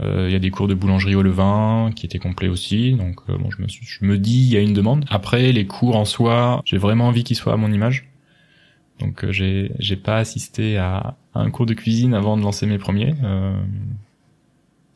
[0.00, 3.50] Il y a des cours de boulangerie au levain qui étaient complets aussi, donc bon,
[3.50, 5.04] je me suis, je me dis il y a une demande.
[5.10, 8.07] Après les cours en soi, j'ai vraiment envie qu'ils soient à mon image.
[8.98, 12.78] Donc euh, j'ai j'ai pas assisté à, un cours de cuisine avant de lancer mes
[12.78, 13.14] premiers.
[13.22, 13.56] Euh,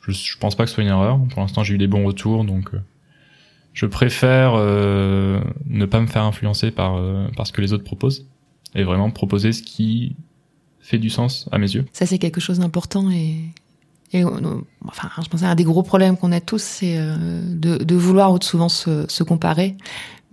[0.07, 1.21] je, je pense pas que ce soit une erreur.
[1.31, 2.81] Pour l'instant, j'ai eu des bons retours, donc euh,
[3.73, 7.01] je préfère ne pas me faire influencer par
[7.37, 8.27] par ce que les autres proposent
[8.75, 10.15] et vraiment proposer ce qui
[10.81, 11.87] fait du sens à mes yeux.
[11.93, 13.37] Ça c'est quelque chose d'important et
[14.15, 18.43] et enfin, je pense un des gros problèmes qu'on a tous, c'est de, de, vouloir
[18.43, 19.75] souvent se, se comparer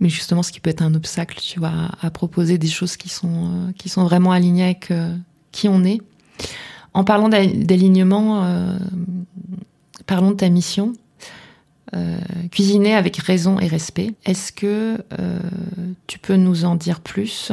[0.00, 3.08] mais justement ce qui peut être un obstacle, tu vois, à, proposer des choses qui
[3.08, 5.14] sont euh, qui sont vraiment alignées avec euh,
[5.52, 6.00] qui on est.
[6.94, 8.76] En parlant d'alignement, euh,
[10.06, 10.92] parlons de ta mission.
[12.50, 14.14] cuisiner avec raison et respect.
[14.24, 14.96] Est-ce que
[16.06, 17.52] tu peux nous en dire plus?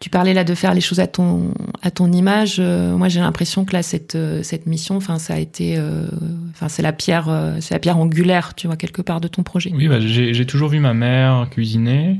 [0.00, 2.56] Tu parlais là de faire les choses à ton à ton image.
[2.58, 6.06] Euh, moi, j'ai l'impression que là cette euh, cette mission, enfin, ça a été, euh,
[6.50, 7.28] enfin, c'est la pierre,
[7.60, 9.70] c'est la pierre angulaire, tu vois, quelque part de ton projet.
[9.74, 12.18] Oui, bah, j'ai toujours vu ma mère cuisiner.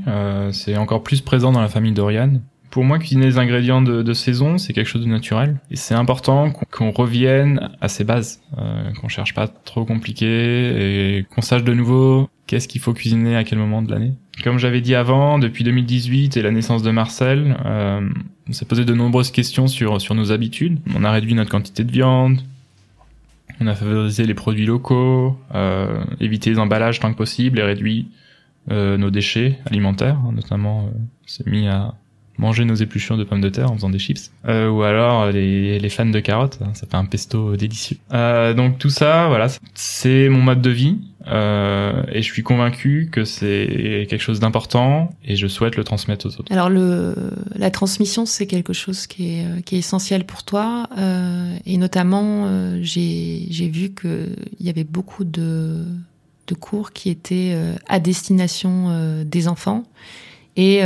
[0.51, 2.41] c'est encore plus présent dans la famille d'Oriane.
[2.71, 5.59] Pour moi, cuisiner les ingrédients de, de saison, c'est quelque chose de naturel.
[5.71, 11.25] Et c'est important qu'on revienne à ses bases, euh, qu'on cherche pas trop compliqué et
[11.35, 14.13] qu'on sache de nouveau qu'est-ce qu'il faut cuisiner à quel moment de l'année.
[14.43, 18.09] Comme j'avais dit avant, depuis 2018 et la naissance de Marcel, euh,
[18.49, 20.79] on s'est posé de nombreuses questions sur, sur nos habitudes.
[20.95, 22.41] On a réduit notre quantité de viande,
[23.59, 28.07] on a favorisé les produits locaux, euh, évité les emballages tant que possible et réduit
[28.71, 30.91] euh, nos déchets alimentaires, notamment euh,
[31.27, 31.93] s'est mis à
[32.37, 34.31] manger nos épluchures de pommes de terre en faisant des chips.
[34.47, 37.97] Euh, ou alors les, les fans de carottes, hein, ça fait un pesto délicieux.
[38.13, 40.97] Euh, donc tout ça, voilà, c'est mon mode de vie.
[41.27, 46.25] Euh, et je suis convaincu que c'est quelque chose d'important et je souhaite le transmettre
[46.25, 46.51] aux autres.
[46.51, 52.47] Alors la transmission, c'est quelque chose qui est, euh, essentiel pour toi euh, et notamment
[52.81, 55.85] j'ai vu qu'il y avait beaucoup de,
[56.59, 57.55] cours qui étaient
[57.87, 59.85] à destination des enfants
[60.57, 60.81] et,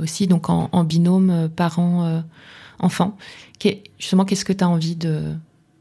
[0.00, 3.16] aussi donc en, binôme parents-enfants.
[3.98, 5.34] Justement, qu'est-ce que tu as envie de,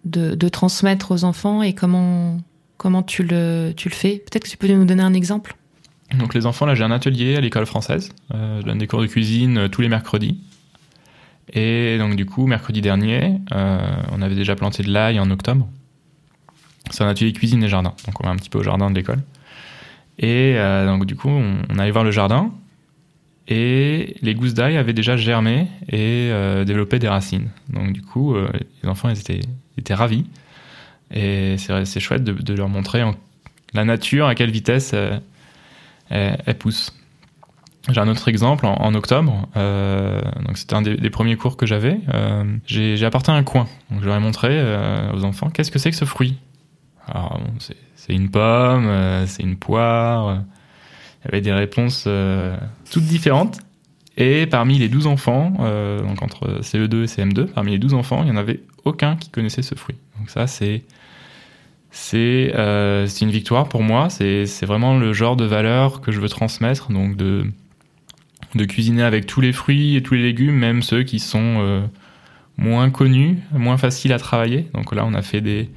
[0.06, 2.40] de, transmettre aux enfants et comment,
[2.82, 4.18] comment tu, le, fais?
[4.18, 5.56] Peut-être que tu peux nous donner un exemple
[6.20, 9.00] donc les enfants, là j'ai un atelier à l'école française, euh, je donne des cours
[9.00, 10.42] de cuisine tous les mercredis.
[11.54, 13.80] Et donc du coup, mercredi dernier, euh,
[14.12, 15.70] on avait déjà planté de l'ail en octobre.
[16.90, 18.96] C'est un atelier cuisine et jardin, donc on va un petit peu au jardin de
[18.96, 19.20] l'école.
[20.20, 22.52] Et euh, donc du coup, on, allait voir le jardin
[23.48, 27.52] et les gousses d'ail avaient déjà germé et euh, développé des racines.
[27.70, 28.50] Donc du coup, euh,
[28.84, 29.18] les enfants ils
[29.78, 30.26] étaient ravis
[31.14, 33.04] et c'est chouette de, leur montrer
[33.74, 35.22] la nature à quelle vitesse elle,
[36.10, 36.94] elle pousse.
[37.90, 39.50] J'ai un autre exemple en, octobre.
[39.58, 40.22] Euh,
[40.54, 42.00] c'était un des, premiers cours que j'avais.
[42.14, 43.68] Euh, J'ai apporté un coin.
[43.90, 46.38] Donc je leur ai montré euh, aux enfants qu'est-ce que c'est que ce fruit?
[47.96, 50.44] C'est une pomme, euh, c'est une poire.
[51.24, 52.56] Il y avait des réponses euh,
[52.92, 53.60] toutes différentes.
[54.18, 58.24] Et parmi les 12 enfants, euh, donc entre CE2 et CM2, parmi les 12 enfants,
[58.24, 59.96] il n'y en avait aucun qui connaissait ce fruit.
[60.20, 60.84] Donc ça, c'est
[61.92, 64.10] c'est euh, une victoire pour moi.
[64.10, 67.46] C'est vraiment le genre de valeur que je veux transmettre, donc de
[68.54, 71.88] de cuisiner avec tous les fruits et tous les légumes, même ceux qui sont
[72.58, 74.68] moins connus, moins faciles à travailler.
[74.74, 75.70] Donc là, on a fait des,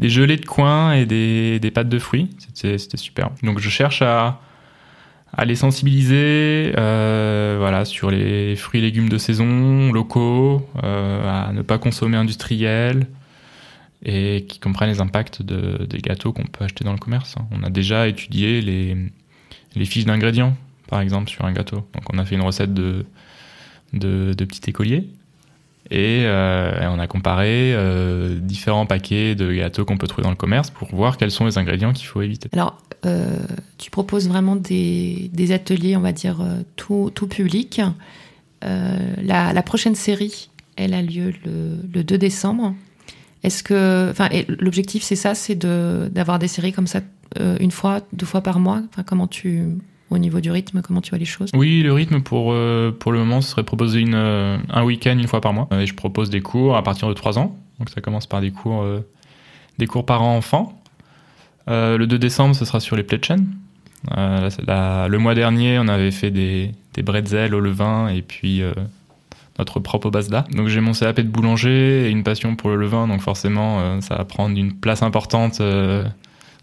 [0.00, 2.30] gelées de coin et des, des pâtes de fruits.
[2.54, 3.30] C'était super.
[3.42, 4.40] Donc je cherche à,
[5.34, 11.52] à les sensibiliser euh, voilà, sur les fruits et légumes de saison, locaux, euh, à
[11.52, 13.06] ne pas consommer industriel
[14.04, 17.36] et qui comprennent les impacts de, des gâteaux qu'on peut acheter dans le commerce.
[17.50, 20.56] On a déjà étudié les, fiches d'ingrédients,
[20.88, 21.76] par exemple, sur un gâteau.
[21.76, 23.04] Donc on a fait une recette de,
[23.92, 25.08] de, de petit écolier
[25.92, 30.36] euh, et, on a comparé euh, différents paquets de gâteaux qu'on peut trouver dans le
[30.36, 32.48] commerce pour voir quels sont les ingrédients qu'il faut éviter.
[32.52, 33.38] Alors, euh,
[33.78, 36.44] tu proposes vraiment des, ateliers, on va dire,
[36.76, 37.80] tout, tout public.
[38.62, 42.74] La, la, prochaine série, elle a lieu le, le 2 décembre.
[43.42, 44.28] Est-ce que, enfin,
[44.60, 47.00] l'objectif c'est ça, c'est d'avoir des séries comme ça
[47.60, 48.82] une fois, deux fois par mois?
[48.90, 49.66] Enfin, comment tu
[50.12, 51.50] au niveau du rythme Comment tu vois les choses?
[51.54, 55.18] Oui, le rythme pour, euh, pour le moment ce serait proposer une, euh, un week-end
[55.18, 55.68] une fois par mois.
[55.72, 57.56] Et je propose des cours à partir de 3 ans.
[57.78, 59.00] Donc ça commence par des cours, euh,
[59.78, 60.80] des cours parents-enfants.
[61.66, 63.46] le 2 décembre, ce sera sur les Pletchen.
[64.16, 68.62] le mois dernier, on avait fait des, des bretzels au levain et puis
[69.62, 70.44] notre propre basda.
[70.50, 74.16] Donc j'ai mon CAP de boulanger et une passion pour le levain, donc forcément ça
[74.16, 75.62] va prendre une place importante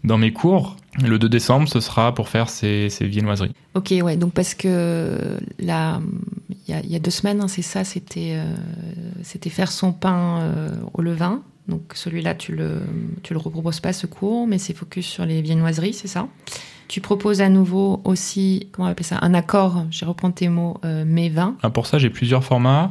[0.04, 0.76] dans mes cours.
[1.02, 3.54] Le 2 décembre, ce sera pour faire ces, viennoiseries.
[3.74, 6.00] Ok, ouais, donc parce que là,
[6.68, 8.54] il y, a deux semaines, hein, c'est ça, c'était euh,
[9.22, 11.42] c'était faire son pain euh, au levain.
[11.68, 12.82] Donc celui-là, tu le,
[13.22, 16.26] tu le reproposes pas ce cours, mais c'est focus sur les viennoiseries, c'est ça?
[16.90, 20.78] Tu proposes à nouveau aussi, comment on appelle ça, un accord, je reprends tes mots,
[20.84, 21.56] euh, mais 20.
[21.62, 22.90] Ah, pour ça, j'ai plusieurs formats.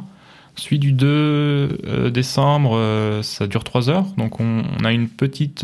[0.55, 4.05] Celui du 2 décembre, ça dure 3 heures.
[4.17, 5.63] Donc on, a une petite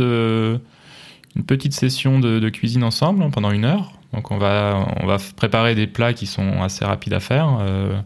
[1.35, 3.91] une petite session de, cuisine ensemble hein, pendant une heure.
[4.13, 7.57] Donc on va, on va préparer des plats qui sont assez rapides à faire.
[7.59, 7.99] Euh,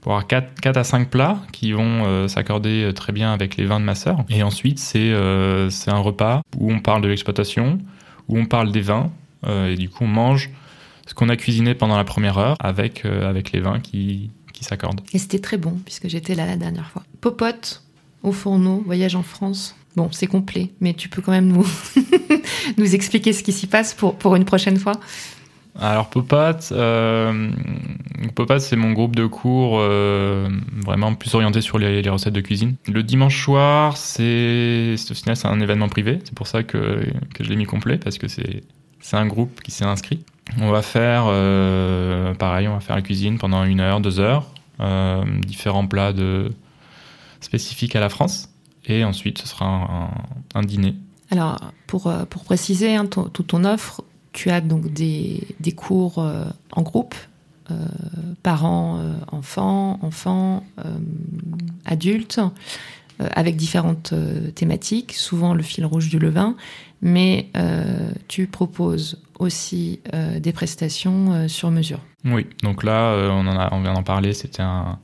[0.00, 3.66] pour avoir 4, 4, à 5 plats qui vont euh, s'accorder très bien avec les
[3.66, 4.24] vins de ma sœur.
[4.30, 7.78] Et ensuite, c'est euh, un repas où on parle de l'exploitation,
[8.28, 9.10] où on parle des vins,
[9.46, 10.50] et du coup, on mange
[11.06, 15.00] ce qu'on a cuisiné pendant la première heure avec, avec les vins qui, qui s'accordent.
[15.12, 17.02] Et c'était très bon, puisque j'étais là la dernière fois.
[17.20, 17.82] Popote
[18.22, 19.74] au fourneau, voyage en France.
[19.96, 21.66] Bon, c'est complet, mais tu peux quand même nous,
[22.78, 25.00] nous expliquer ce qui s'y passe pour, pour une prochaine fois
[25.78, 27.50] alors Popat, euh,
[28.58, 30.48] c'est mon groupe de cours euh,
[30.84, 32.74] vraiment plus orienté sur les, recettes de cuisine.
[32.88, 37.44] Le dimanche soir, c'est au final c'est un événement privé, c'est pour ça que, que
[37.44, 38.62] je l'ai mis complet parce que c'est
[39.00, 40.24] c'est un groupe qui s'est inscrit.
[40.60, 44.46] On va faire euh, pareil, on va faire la cuisine pendant une heure, deux heures,
[44.80, 46.52] euh, différents plats de
[47.40, 48.48] spécifiques à la France
[48.86, 50.10] et ensuite ce sera
[50.54, 50.94] un, dîner.
[51.30, 55.46] Alors, pour, euh, pour préciser hein, toute ton offre, tu as donc des,
[55.76, 56.24] cours
[56.72, 57.14] en groupe,
[58.42, 59.00] parents,
[59.32, 60.64] enfants, enfants,
[61.84, 62.40] adultes,
[63.18, 64.14] avec différentes
[64.54, 66.54] thématiques, souvent le fil rouge du levain,
[67.02, 67.48] mais
[68.28, 70.00] tu proposes aussi
[70.38, 72.00] des prestations sur mesure.
[72.24, 74.98] Oui, donc là, on, vient d'en parler, c'était un,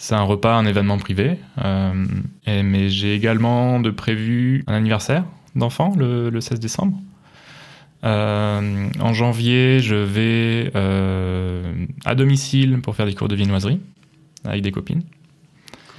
[0.00, 1.36] c'est un repas, un événement privé.
[1.62, 1.92] Euh,
[2.46, 5.24] mais j'ai également de prévu un anniversaire
[5.54, 6.98] d'enfant le, 16 décembre.
[8.02, 11.70] Euh, en janvier, je vais euh,
[12.06, 13.78] à domicile pour faire des cours de viennoiserie
[14.44, 15.02] avec des copines.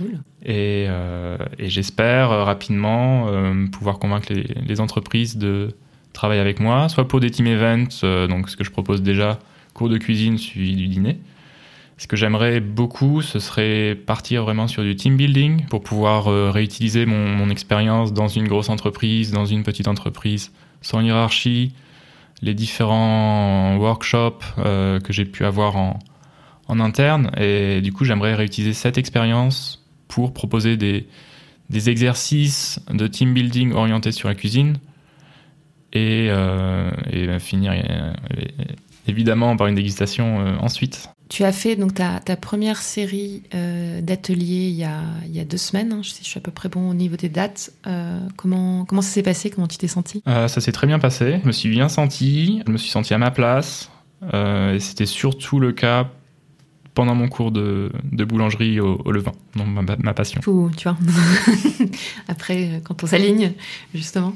[0.02, 0.20] Cool.
[0.46, 0.88] Et,
[1.60, 3.28] j'espère rapidement
[3.72, 5.76] pouvoir convaincre les, entreprises de
[6.14, 9.40] travailler avec moi, soit pour des team events, donc ce que je propose déjà,
[9.74, 11.20] cours de cuisine suivi du dîner,
[12.02, 16.50] ce que j'aimerais beaucoup, ce serait partir vraiment sur du team building pour pouvoir euh,
[16.50, 21.76] réutiliser mon, expérience dans une grosse entreprise, dans une petite entreprise, sans hiérarchie,
[22.42, 26.00] les différents workshops euh, que j'ai pu avoir en,
[26.80, 27.30] interne.
[27.38, 29.81] Et du coup, j'aimerais réutiliser cette expérience
[30.12, 31.08] pour proposer des,
[31.70, 34.78] des, exercices de team building orientés sur la cuisine
[35.94, 37.74] et, euh, et finir
[39.08, 41.10] évidemment par une dégustation ensuite.
[41.32, 45.40] Tu as fait donc ta, ta première série euh, d'ateliers il, y a, il y
[45.40, 45.94] a deux semaines.
[45.94, 46.02] Hein.
[46.04, 47.72] Je, sais, je suis à peu près bon au niveau des dates.
[47.88, 49.50] Euh, comment, comment ça s'est passé?
[49.50, 51.40] Comment tu t'es senti euh, Ça s'est très bien passé.
[51.42, 52.62] Je me suis bien senti.
[52.68, 53.90] Je me suis senti à ma place.
[54.34, 56.10] et c'était surtout le cas
[56.94, 60.42] pendant mon cours de, boulangerie au, levain, ma, passion.
[60.42, 60.98] Tu vois.
[62.28, 63.54] Après, quand on s'aligne,
[63.94, 64.34] justement.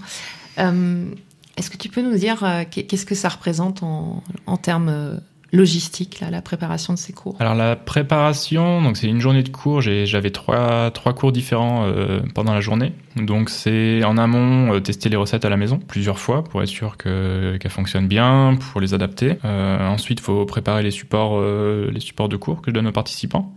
[0.57, 5.19] Est-ce que tu peux nous dire qu'est-ce que ça représente en, en termes
[5.55, 9.81] logistique, la préparation de ces cours Alors la préparation, donc c'est une journée de cours.
[9.81, 12.93] J'avais trois, trois cours différents euh, pendant la journée.
[13.15, 16.69] Donc c'est en amont euh, tester les recettes à la maison plusieurs fois pour être
[16.69, 19.37] sûr qu'elles fonctionnent bien, pour les adapter.
[19.45, 22.91] Euh, ensuite, il faut préparer les supports, les supports de cours que je donne aux
[22.91, 23.53] participants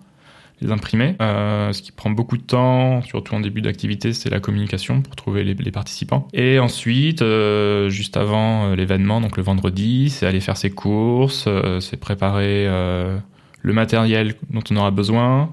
[0.61, 1.15] les imprimer.
[1.21, 5.17] Euh, ce qui prend beaucoup de temps, surtout en début d'activité, c'est la communication pour
[5.17, 6.27] trouver les, participants.
[6.33, 11.49] Et ensuite, euh, juste avant euh, l'événement, donc le vendredi, c'est aller faire ses courses,
[11.81, 15.53] c'est préparer le matériel dont on aura besoin.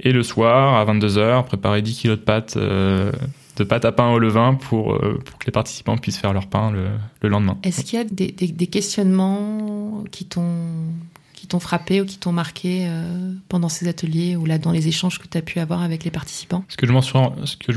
[0.00, 4.18] Et le soir, à 22h, préparer 10 kilos de pâtes de pâte à pain au
[4.18, 7.56] levain pour, que les participants puissent faire leur pain le, lendemain.
[7.62, 10.44] Est-ce qu'il y a des questionnements qui t'ont
[11.46, 15.18] t'ont frappé ou qui t'ont marqué euh, pendant ces ateliers ou là dans les échanges
[15.18, 16.64] que tu as pu avoir avec les participants?
[16.68, 16.92] Ce que, je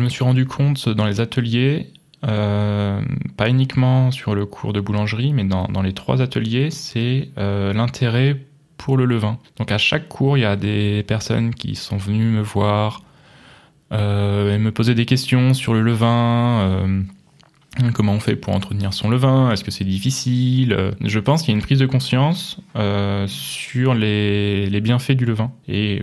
[0.03, 1.87] me suis rendu compte dans les ateliers,
[2.25, 3.01] euh,
[3.37, 7.73] pas uniquement sur le cours de boulangerie, mais dans, dans les trois ateliers, c'est euh,
[7.73, 8.37] l'intérêt
[8.77, 9.39] pour le levain.
[9.57, 13.03] Donc à chaque cours, il y a des personnes qui sont venues me voir
[13.91, 13.95] et
[14.59, 17.03] me poser des questions sur le levain
[17.93, 19.51] Comment on fait pour entretenir son levain?
[19.51, 20.93] Est-ce que c'est difficile?
[21.01, 25.51] Je pense qu'il y a une prise de conscience euh, sur les, bienfaits du levain
[25.67, 26.01] et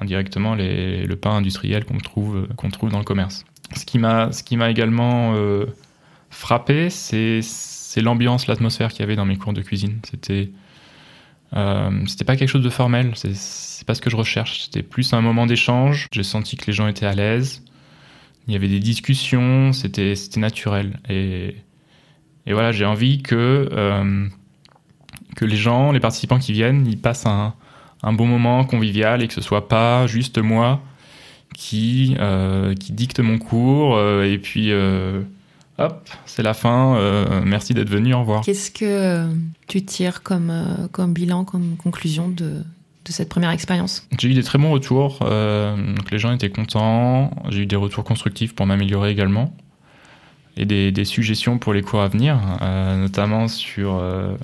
[0.00, 3.44] indirectement les, le pain industriel qu'on trouve, trouve dans le commerce.
[3.74, 5.66] Ce qui m'a, également euh,
[6.30, 7.40] frappé, c'est,
[7.96, 10.00] l'ambiance, l'atmosphère qu'il y avait dans mes cours de cuisine.
[10.08, 10.50] C'était,
[11.54, 14.64] euh, pas quelque chose de formel, c'est, c'est pas ce que je recherche.
[14.64, 16.08] C'était plus un moment d'échange.
[16.12, 17.62] J'ai senti que les gens étaient à l'aise
[18.46, 21.00] il y avait des discussions, c'était naturel.
[21.08, 21.56] Et,
[22.46, 24.26] et voilà, j'ai envie que, euh,
[25.36, 27.54] que les gens, les participants qui viennent, ils passent un,
[28.02, 30.82] un bon moment convivial et que ce soit pas juste moi
[31.54, 34.70] qui, euh, qui dicte mon cours euh, et puis
[35.78, 38.42] hop, c'est la fin, merci d'être venu, au revoir.
[38.42, 39.26] Qu'est-ce que
[39.66, 40.52] tu tires comme,
[40.92, 42.62] comme bilan, comme conclusion de,
[43.04, 45.18] de cette première expérience J'ai eu des très bons retours.
[45.22, 47.30] Euh, donc les gens étaient contents.
[47.50, 49.54] J'ai eu des retours constructifs pour m'améliorer également.
[50.56, 54.36] Et des, suggestions pour les cours à venir, euh, notamment sur, euh,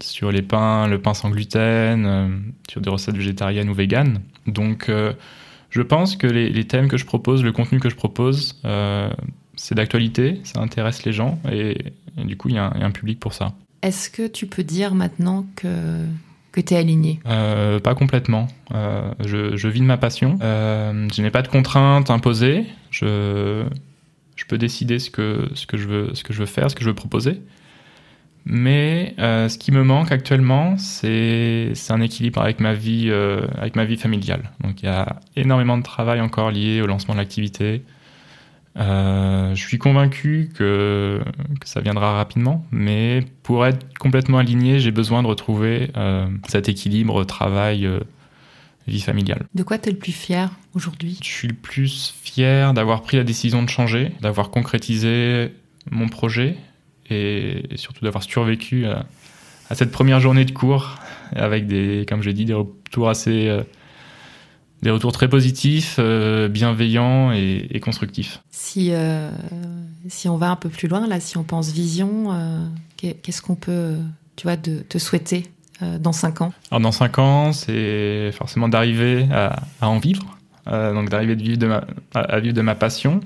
[0.00, 4.20] sur les pains, le pain sans gluten, sur des recettes végétariennes ou véganes.
[4.48, 4.90] Donc
[5.70, 8.60] je pense que les, thèmes que je propose, le contenu que je propose,
[9.54, 13.34] c'est d'actualité, ça intéresse les gens et, du coup il y, a un public pour
[13.34, 13.52] ça.
[13.82, 15.68] Est-ce que tu peux dire maintenant que
[16.54, 17.20] que tu es aligné?
[17.26, 18.46] Euh, Pas complètement.
[18.72, 20.38] Euh, je, vis de ma passion.
[20.40, 22.64] Euh, je n'ai pas de contraintes imposées.
[22.90, 23.64] Je,
[24.36, 26.76] je peux décider ce que, ce, que je veux, ce que je veux faire, ce
[26.76, 27.40] que je veux proposer.
[28.46, 33.10] Mais ce qui me manque actuellement, c'est un équilibre avec ma vie,
[33.56, 34.50] avec ma vie familiale.
[34.60, 37.82] Donc il y a énormément de travail encore lié au lancement de l'activité,
[38.76, 41.20] euh, je suis convaincu que,
[41.60, 46.68] que, ça viendra rapidement, mais pour être complètement aligné, j'ai besoin de retrouver euh, cet
[46.68, 48.00] équilibre travail euh,
[48.98, 49.46] familiale.
[49.54, 51.18] De quoi tu es le plus fier aujourd'hui?
[51.22, 55.52] Je suis le plus fier d'avoir pris la décision de changer, d'avoir concrétisé
[55.90, 56.56] mon projet
[57.10, 59.06] et, surtout d'avoir survécu à,
[59.70, 60.96] à, cette première journée de cours
[61.36, 63.56] avec des, comme j'ai dit, des retours assez
[64.84, 68.42] des retours très positifs, euh, bienveillants et, constructifs.
[68.50, 69.30] Si, euh,
[70.08, 72.66] si on va un peu plus loin, là, si on pense vision, euh,
[72.98, 73.96] qu'est-ce qu'on peut,
[74.36, 75.44] tu vois, de, te souhaiter
[76.00, 76.52] dans 5 ans?
[76.70, 80.24] Alors dans 5 ans, c'est forcément d'arriver à, en vivre,
[80.66, 81.68] donc d'arriver vivre de
[82.14, 83.20] à vivre de ma passion,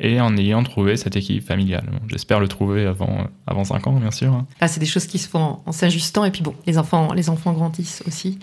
[0.00, 1.88] et en ayant trouvé cette équipe familiale.
[2.08, 4.44] J'espère le trouver avant, avant 5 ans, bien sûr.
[4.60, 7.30] Ah, c'est des choses qui se font en, s'ajustant, et puis bon, les enfants, les
[7.30, 8.38] enfants grandissent aussi.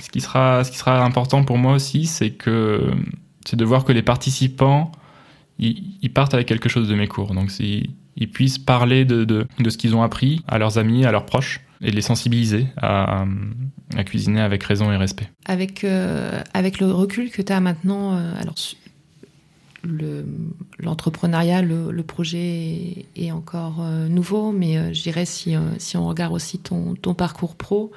[0.00, 2.90] Ce qui sera, ce qui sera important pour moi aussi, c'est que
[3.46, 4.90] c'est de voir que les participants,
[5.58, 7.34] ils, partent avec quelque chose de mes cours.
[7.34, 11.12] Donc, ils puissent parler de, de, de ce qu'ils ont appris à leurs amis, à
[11.12, 13.24] leurs proches, et les sensibiliser à,
[13.96, 15.28] à cuisiner avec raison et respect.
[15.44, 18.54] Avec, euh, avec le recul que tu as maintenant, euh, alors
[20.78, 25.60] l'entrepreneuriat, le, projet est, encore euh, nouveau, mais euh, je dirais si, euh,
[25.94, 27.92] on regarde aussi ton, parcours pro,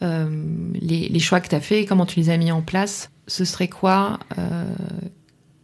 [0.00, 3.44] les, les, choix que tu as faits, comment tu les as mis en place, ce
[3.44, 4.18] serait quoi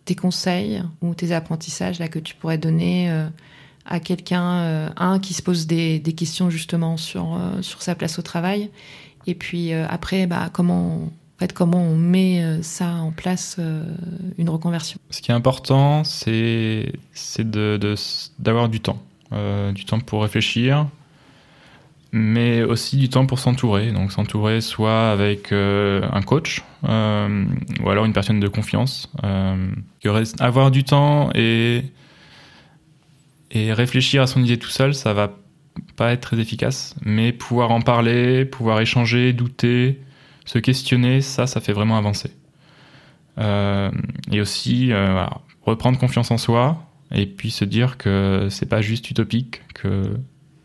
[0.05, 3.11] tes conseils ou tes apprentissages là, que tu pourrais donner
[3.85, 8.71] à quelqu'un, un, qui se pose des, questions justement sur, sur sa place au travail,
[9.27, 13.85] et puis après, bah, comment en fait, comment on met euh, ça en place, euh,
[14.39, 16.91] une reconversion Ce qui est important, c'est
[18.41, 19.01] d'avoir du temps.
[19.33, 20.89] Euh, du temps pour réfléchir,
[22.11, 23.93] mais aussi du temps pour s'entourer.
[23.93, 29.09] Donc s'entourer soit avec un coach ou alors une personne de confiance.
[30.41, 31.85] avoir du temps et,
[33.53, 35.31] et réfléchir à son idée tout seul, ça va
[35.95, 40.01] pas être très efficace, mais pouvoir en parler, pouvoir échanger, douter,
[40.49, 42.31] se questionner, ça, ça fait vraiment avancer.
[43.37, 43.91] Euh,
[44.33, 45.25] et aussi euh,
[45.63, 50.17] reprendre confiance en soi et puis se dire que c'est pas juste utopique, que,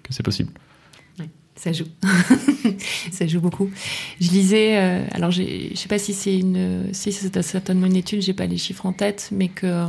[0.02, 0.52] que c'est possible.
[1.56, 1.84] ça joue,
[3.12, 3.70] ça joue beaucoup.
[4.22, 5.44] Je lisais, euh, alors je
[5.76, 8.94] sais pas si c'est une, si c'est certainement une étude, j'ai pas les chiffres en
[8.94, 9.86] tête, mais que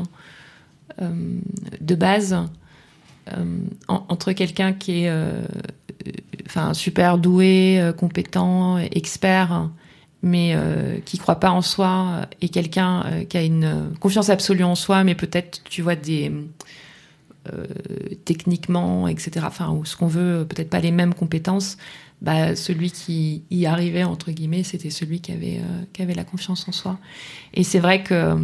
[1.01, 2.37] de base,
[3.87, 5.13] entre quelqu'un qui est
[6.47, 9.71] enfin super doué, compétent, expert
[10.25, 14.65] mais euh, qui croit pas en soi et quelqu'un euh, qui a une confiance absolue
[14.65, 16.33] en soi, mais peut-être tu vois des
[17.53, 17.67] euh,
[18.25, 19.45] techniquement, etc.
[19.47, 21.77] Enfin, ou ce qu'on veut, peut-être pas les mêmes compétences.
[22.23, 25.61] Bah, celui qui y arrivait entre guillemets, c'était celui qui avait
[25.93, 26.99] qui avait la confiance en soi.
[27.53, 28.35] Et c'est vrai que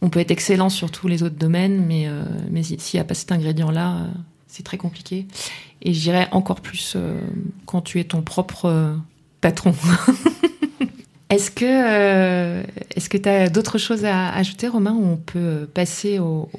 [0.00, 2.08] on peut être excellent sur tous les autres domaines, mais
[2.50, 4.06] mais s'il n'y a pas cet ingrédient-là,
[4.46, 5.26] c'est très compliqué.
[5.82, 6.96] Et je dirais encore plus
[7.66, 8.96] quand tu es ton propre
[9.40, 9.74] patron.
[11.30, 12.62] Est-ce que euh,
[12.96, 16.50] est-ce que tu as d'autres choses à ajouter, Romain, ou on peut passer aux,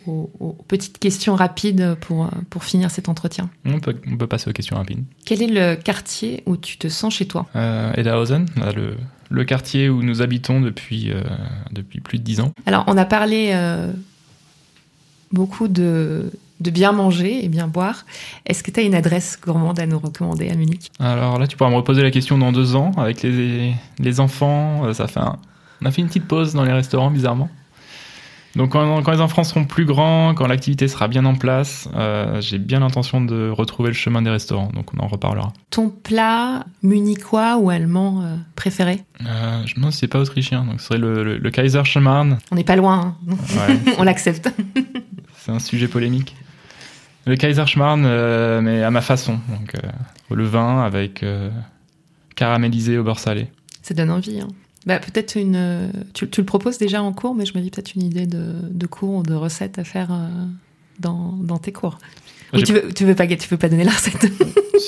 [0.70, 3.50] petites questions rapides pour, pour finir cet entretien?
[3.66, 5.04] On peut, on peut, passer aux questions rapides.
[5.26, 7.48] Quel est le quartier où tu te sens chez toi?
[7.58, 8.96] Euh, Edahausen, le,
[9.30, 11.22] le, quartier où nous habitons depuis, euh,
[11.74, 12.54] depuis plus de dix ans.
[12.66, 13.92] Alors, on a parlé euh,
[15.34, 18.05] beaucoup de, de bien manger et bien boire.
[18.45, 20.91] Est-ce que tu as une adresse gourmande à nous recommander à Munich?
[20.99, 24.86] Alors là, tu pourras me reposer la question dans deux ans avec les, les enfants.
[24.86, 25.20] Euh, ça fait
[25.82, 27.49] On a fait une petite pause dans les restaurants, bizarrement.
[28.55, 32.41] Donc quand, quand les enfants seront plus grands, quand l'activité sera bien en place, euh,
[32.41, 34.70] j'ai bien l'intention de retrouver le chemin des restaurants.
[34.74, 35.53] Donc on en reparlera.
[35.70, 39.03] Ton plat munichois ou allemand euh, préféré?
[39.26, 41.82] Euh, Je ne sais pas autrichien, donc ce serait le, le, Kaiser.
[41.95, 43.36] On n'est pas loin, hein.
[43.97, 44.49] on l'accepte.
[45.38, 46.36] C'est un sujet polémique.
[47.26, 49.40] Le Kaiserschmarrn, euh, mais à ma façon.
[49.50, 51.50] Donc, euh, le vin avec euh,
[52.36, 53.48] caramélisé au beurre salé.
[53.84, 54.40] Ça donne envie.
[54.40, 54.48] Hein.
[54.86, 55.92] Bah, peut-être une.
[56.14, 58.88] Tu, le proposes déjà en cours, mais je me dis peut-être une idée de, de
[58.88, 60.10] cours ou de recette à faire
[61.00, 62.00] dans, dans, tes cours.
[62.54, 64.32] Ou tu veux, tu veux pas, tu veux pas donner la recette?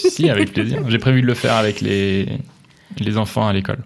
[0.09, 0.89] Si, avec plaisir.
[0.89, 2.39] J'ai prévu de le faire avec les,
[2.97, 3.77] les enfants à l'école.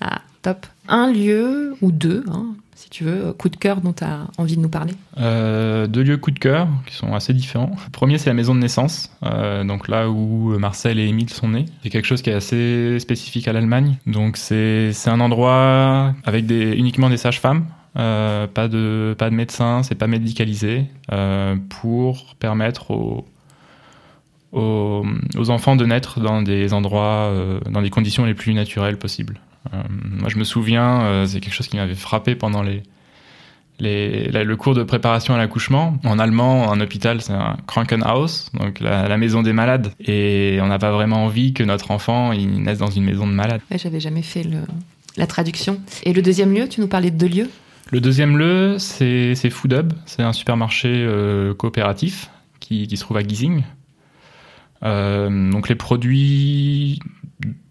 [0.00, 0.64] Ah, top.
[0.86, 4.28] Un lieu ou deux, hein, si tu veux, euh, coup de cœur dont tu as
[4.38, 4.94] envie de nous parler?
[5.18, 7.76] Euh, Deux lieux coup de cœur qui sont assez différents.
[7.84, 11.50] Le premier, c'est la maison de naissance, euh, donc là où Marcel et Émile sont
[11.50, 11.66] nés.
[11.82, 13.98] C'est quelque chose qui est assez spécifique à l'Allemagne.
[14.06, 17.66] Donc c'est un endroit avec des, uniquement des sages-femmes.
[17.94, 20.86] pas de pas de médecins, c'est pas médicalisé
[21.68, 23.26] pour permettre aux,
[24.52, 25.04] aux,
[25.36, 27.30] aux, enfants de naître dans des endroits,
[27.68, 29.38] dans des conditions les plus naturelles possibles.
[29.72, 32.82] Euh, moi, je me souviens, euh, c'est quelque chose qui m'avait frappé pendant les,
[33.80, 35.98] les, le cours de préparation à l'accouchement.
[36.04, 39.92] En allemand, un hôpital, c'est un Krankenhaus, donc la, maison des malades.
[40.00, 43.32] Et on n'a pas vraiment envie que notre enfant il naisse dans une maison de
[43.32, 43.60] malades.
[43.70, 44.60] J'avais jamais fait le,
[45.16, 45.80] la traduction.
[46.04, 47.50] Et le deuxième lieu, tu nous parlais de deux lieux?
[47.90, 49.92] Le deuxième lieu, c'est Food Hub.
[50.06, 52.30] C'est un supermarché euh, coopératif
[52.60, 53.64] qui, qui, se trouve à Giesing.
[54.82, 57.00] Euh, donc les produits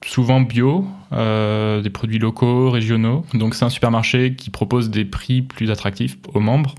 [0.04, 3.26] souvent bio, euh, des produits locaux, régionaux.
[3.34, 6.76] Donc c'est un supermarché qui propose des prix plus attractifs aux membres,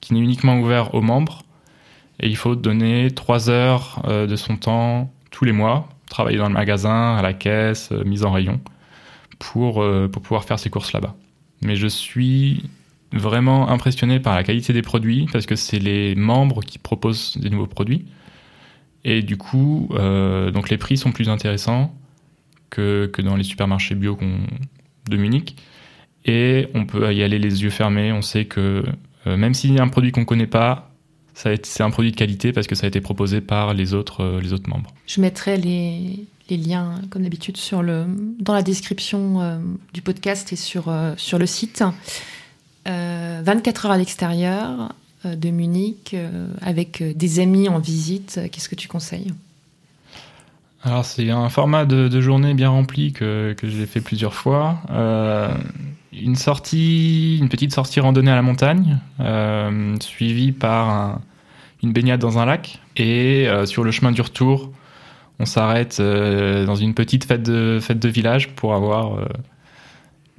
[0.00, 1.42] qui n'est uniquement ouvert aux membres.
[2.20, 6.48] Et il faut donner trois heures euh, de son temps tous les mois, travailler dans
[6.48, 8.60] le magasin, à la caisse, euh, mise en rayon,
[9.38, 11.14] pour, euh, pour pouvoir faire ses courses là-bas.
[11.62, 12.62] Mais je suis
[13.12, 17.50] vraiment impressionné par la qualité des produits, parce que c'est les membres qui proposent des
[17.50, 18.04] nouveaux produits.
[19.04, 21.94] Et du coup, euh, donc les prix sont plus intéressants
[22.74, 24.18] que, dans les supermarchés bio
[25.08, 25.56] de Munich.
[26.24, 28.12] Et on peut y aller les yeux fermés.
[28.12, 28.84] On sait que
[29.26, 30.90] euh, même s'il y a un produit qu'on ne connaît pas,
[31.34, 34.40] c'est un produit de qualité parce que ça a été proposé par les autres, euh,
[34.40, 34.90] les autres membres.
[35.06, 39.60] Je mettrai les, liens, comme d'habitude, dans la description
[39.92, 41.82] du podcast et sur, sur le site.
[42.86, 44.92] 24 heures à l'extérieur,
[45.26, 49.32] euh, de Munich euh, avec euh, des amis en visite Qu'est-ce que tu conseilles?
[50.84, 54.82] Alors c'est un format de, journée bien rempli que, que j'ai fait plusieurs fois.
[56.12, 59.00] une sortie, une petite sortie randonnée à la montagne,
[60.00, 61.20] suivie par
[61.82, 62.80] une baignade dans un lac.
[62.96, 64.70] Et sur le chemin du retour,
[65.38, 69.26] on s'arrête dans une petite fête de, fête de village pour avoir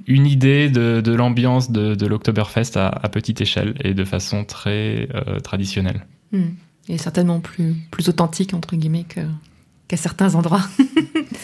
[0.06, 6.06] une idée de, l'ambiance de, l'Oktoberfest à, petite échelle et de façon très euh, traditionnelle.
[6.32, 6.50] Hmm.
[6.88, 9.04] Et certainement plus, plus authentique, entre guillemets,
[9.88, 10.62] qu'à certains endroits.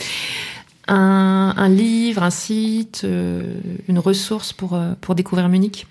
[0.88, 5.86] un, livre, un site, euh, une ressource pour, euh, pour découvrir Munich?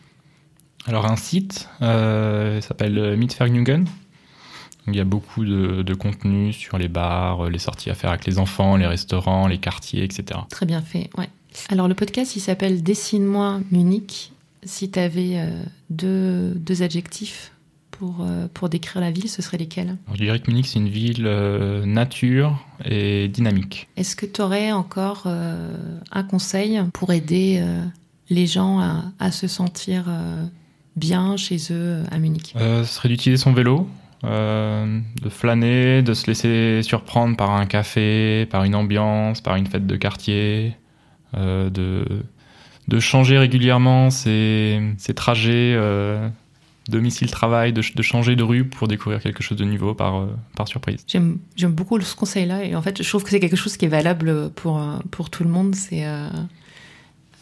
[0.87, 3.85] Alors un site, s'appelle Mietvergnügen.
[4.87, 8.25] Il y a beaucoup de, de contenu sur les bars, les sorties à faire avec
[8.25, 10.39] les enfants, les restaurants, les quartiers, etc.
[10.49, 11.29] Très bien fait, ouais.
[11.69, 14.31] Alors le podcast, il s'appelle Dessine-moi Munich.
[14.63, 15.47] Si tu avais
[15.91, 17.50] deux, deux adjectifs
[18.01, 20.89] pour, euh, pour décrire la ville, ce serait lesquels Je dirais que Munich, c'est une
[20.89, 23.89] ville euh, nature et dynamique.
[23.95, 25.77] Est-ce que tu aurais encore euh,
[26.11, 27.63] un conseil pour aider
[28.31, 30.05] les gens à, à se sentir
[30.95, 32.55] bien chez eux à Munich?
[32.57, 33.87] Ce serait d'utiliser son vélo,
[34.23, 39.85] de flâner, de se laisser surprendre par un café, par une ambiance, par une fête
[39.85, 40.75] de quartier,
[41.35, 42.05] de,
[42.87, 45.77] de changer régulièrement ses, ses trajets
[46.91, 50.67] domicile-travail, de, de, changer de rue pour découvrir quelque chose de nouveau par, euh, par
[50.67, 51.03] surprise.
[51.07, 53.89] J'aime beaucoup ce conseil-là et en fait je trouve que c'est quelque chose qui est
[53.89, 55.75] valable pour, euh, pour tout le monde.
[55.75, 56.27] C'est euh,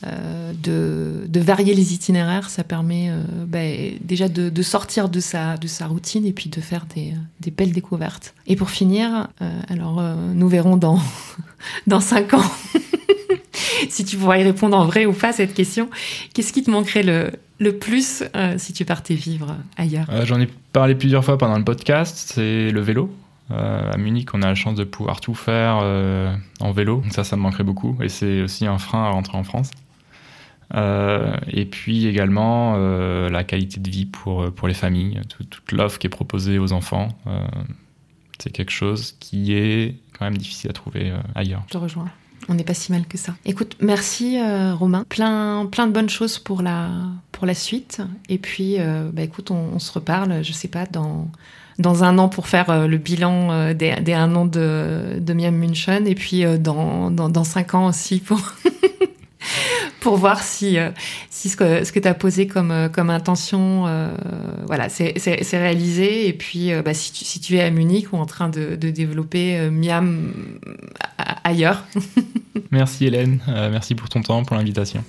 [0.07, 3.59] euh, de, de, varier les itinéraires, ça permet euh, bah,
[3.99, 7.73] déjà de, sortir de sa, de sa routine et puis de faire des, des belles
[7.73, 8.33] découvertes.
[8.47, 10.99] Et pour finir, euh, alors nous verrons dans,
[11.87, 12.51] dans cinq ans
[13.89, 15.89] si tu pourras y répondre en vrai ou pas à cette question.
[16.33, 20.07] Qu'est-ce qui te manquerait le, le plus euh, si tu partais vivre ailleurs?
[20.09, 23.13] Euh, J'en ai parlé plusieurs fois pendant le podcast, c'est le vélo.
[23.51, 25.77] Euh, à Munich, on a la chance de pouvoir tout faire
[26.59, 29.37] en vélo, donc ça, ça me manquerait beaucoup, et c'est aussi un frein à rentrer
[29.37, 29.71] en France.
[30.75, 36.11] et puis également la qualité de vie pour, pour les familles, toute l'offre qui est
[36.11, 37.07] proposée aux enfants,
[38.37, 41.63] c'est quelque chose qui est quand même difficile à trouver ailleurs.
[41.69, 42.11] Je te rejoins.
[42.47, 43.35] On n'est pas si mal que ça.
[43.45, 45.05] Écoute, merci euh, Romain.
[45.09, 46.89] Plein, plein de bonnes choses pour la,
[47.31, 48.01] pour la suite.
[48.29, 51.27] Et puis, euh, bah, écoute, on, se reparle, je sais pas, dans,
[51.77, 55.55] dans un an pour faire euh, le bilan des, des, un an de, de Miam
[55.55, 56.07] München.
[56.07, 58.39] Et puis dans, dans, dans cinq ans aussi pour.
[59.99, 60.91] pour voir si, euh,
[61.29, 64.13] si ce que, ce que tu as posé comme, euh, comme intention, euh,
[64.65, 65.13] voilà, c'est
[65.53, 66.27] réalisé.
[66.27, 68.89] Et puis, bah, si, tu, si tu es à Munich ou en train de, de
[68.89, 70.33] développer Miam
[71.43, 71.85] ailleurs.
[72.71, 75.03] merci Hélène, merci pour ton temps, pour l'invitation.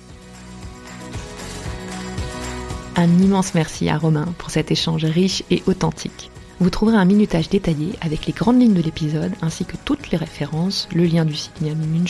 [2.95, 6.30] Un immense merci à Romain pour cet échange riche et authentique.
[6.61, 10.17] Vous trouverez un minutage détaillé avec les grandes lignes de l'épisode ainsi que toutes les
[10.17, 12.05] références, le lien du site Miami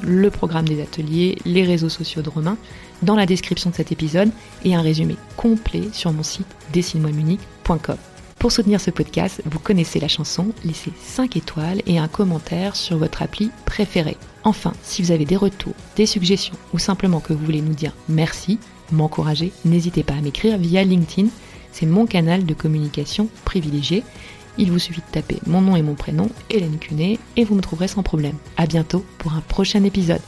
[0.00, 2.56] le programme des ateliers, les réseaux sociaux de Romain
[3.02, 4.30] dans la description de cet épisode
[4.64, 7.96] et un résumé complet sur mon site dessine-moi-munich.com.
[8.38, 12.98] Pour soutenir ce podcast, vous connaissez la chanson, laissez 5 étoiles et un commentaire sur
[12.98, 14.18] votre appli préférée.
[14.44, 17.92] Enfin, si vous avez des retours, des suggestions ou simplement que vous voulez nous dire
[18.08, 18.60] merci,
[18.92, 21.28] m'encourager, n'hésitez pas à m'écrire via LinkedIn
[21.76, 24.02] c'est mon canal de communication privilégié.
[24.56, 27.60] Il vous suffit de taper mon nom et mon prénom, Hélène Cunet, et vous me
[27.60, 28.36] trouverez sans problème.
[28.56, 30.22] À bientôt pour un prochain épisode.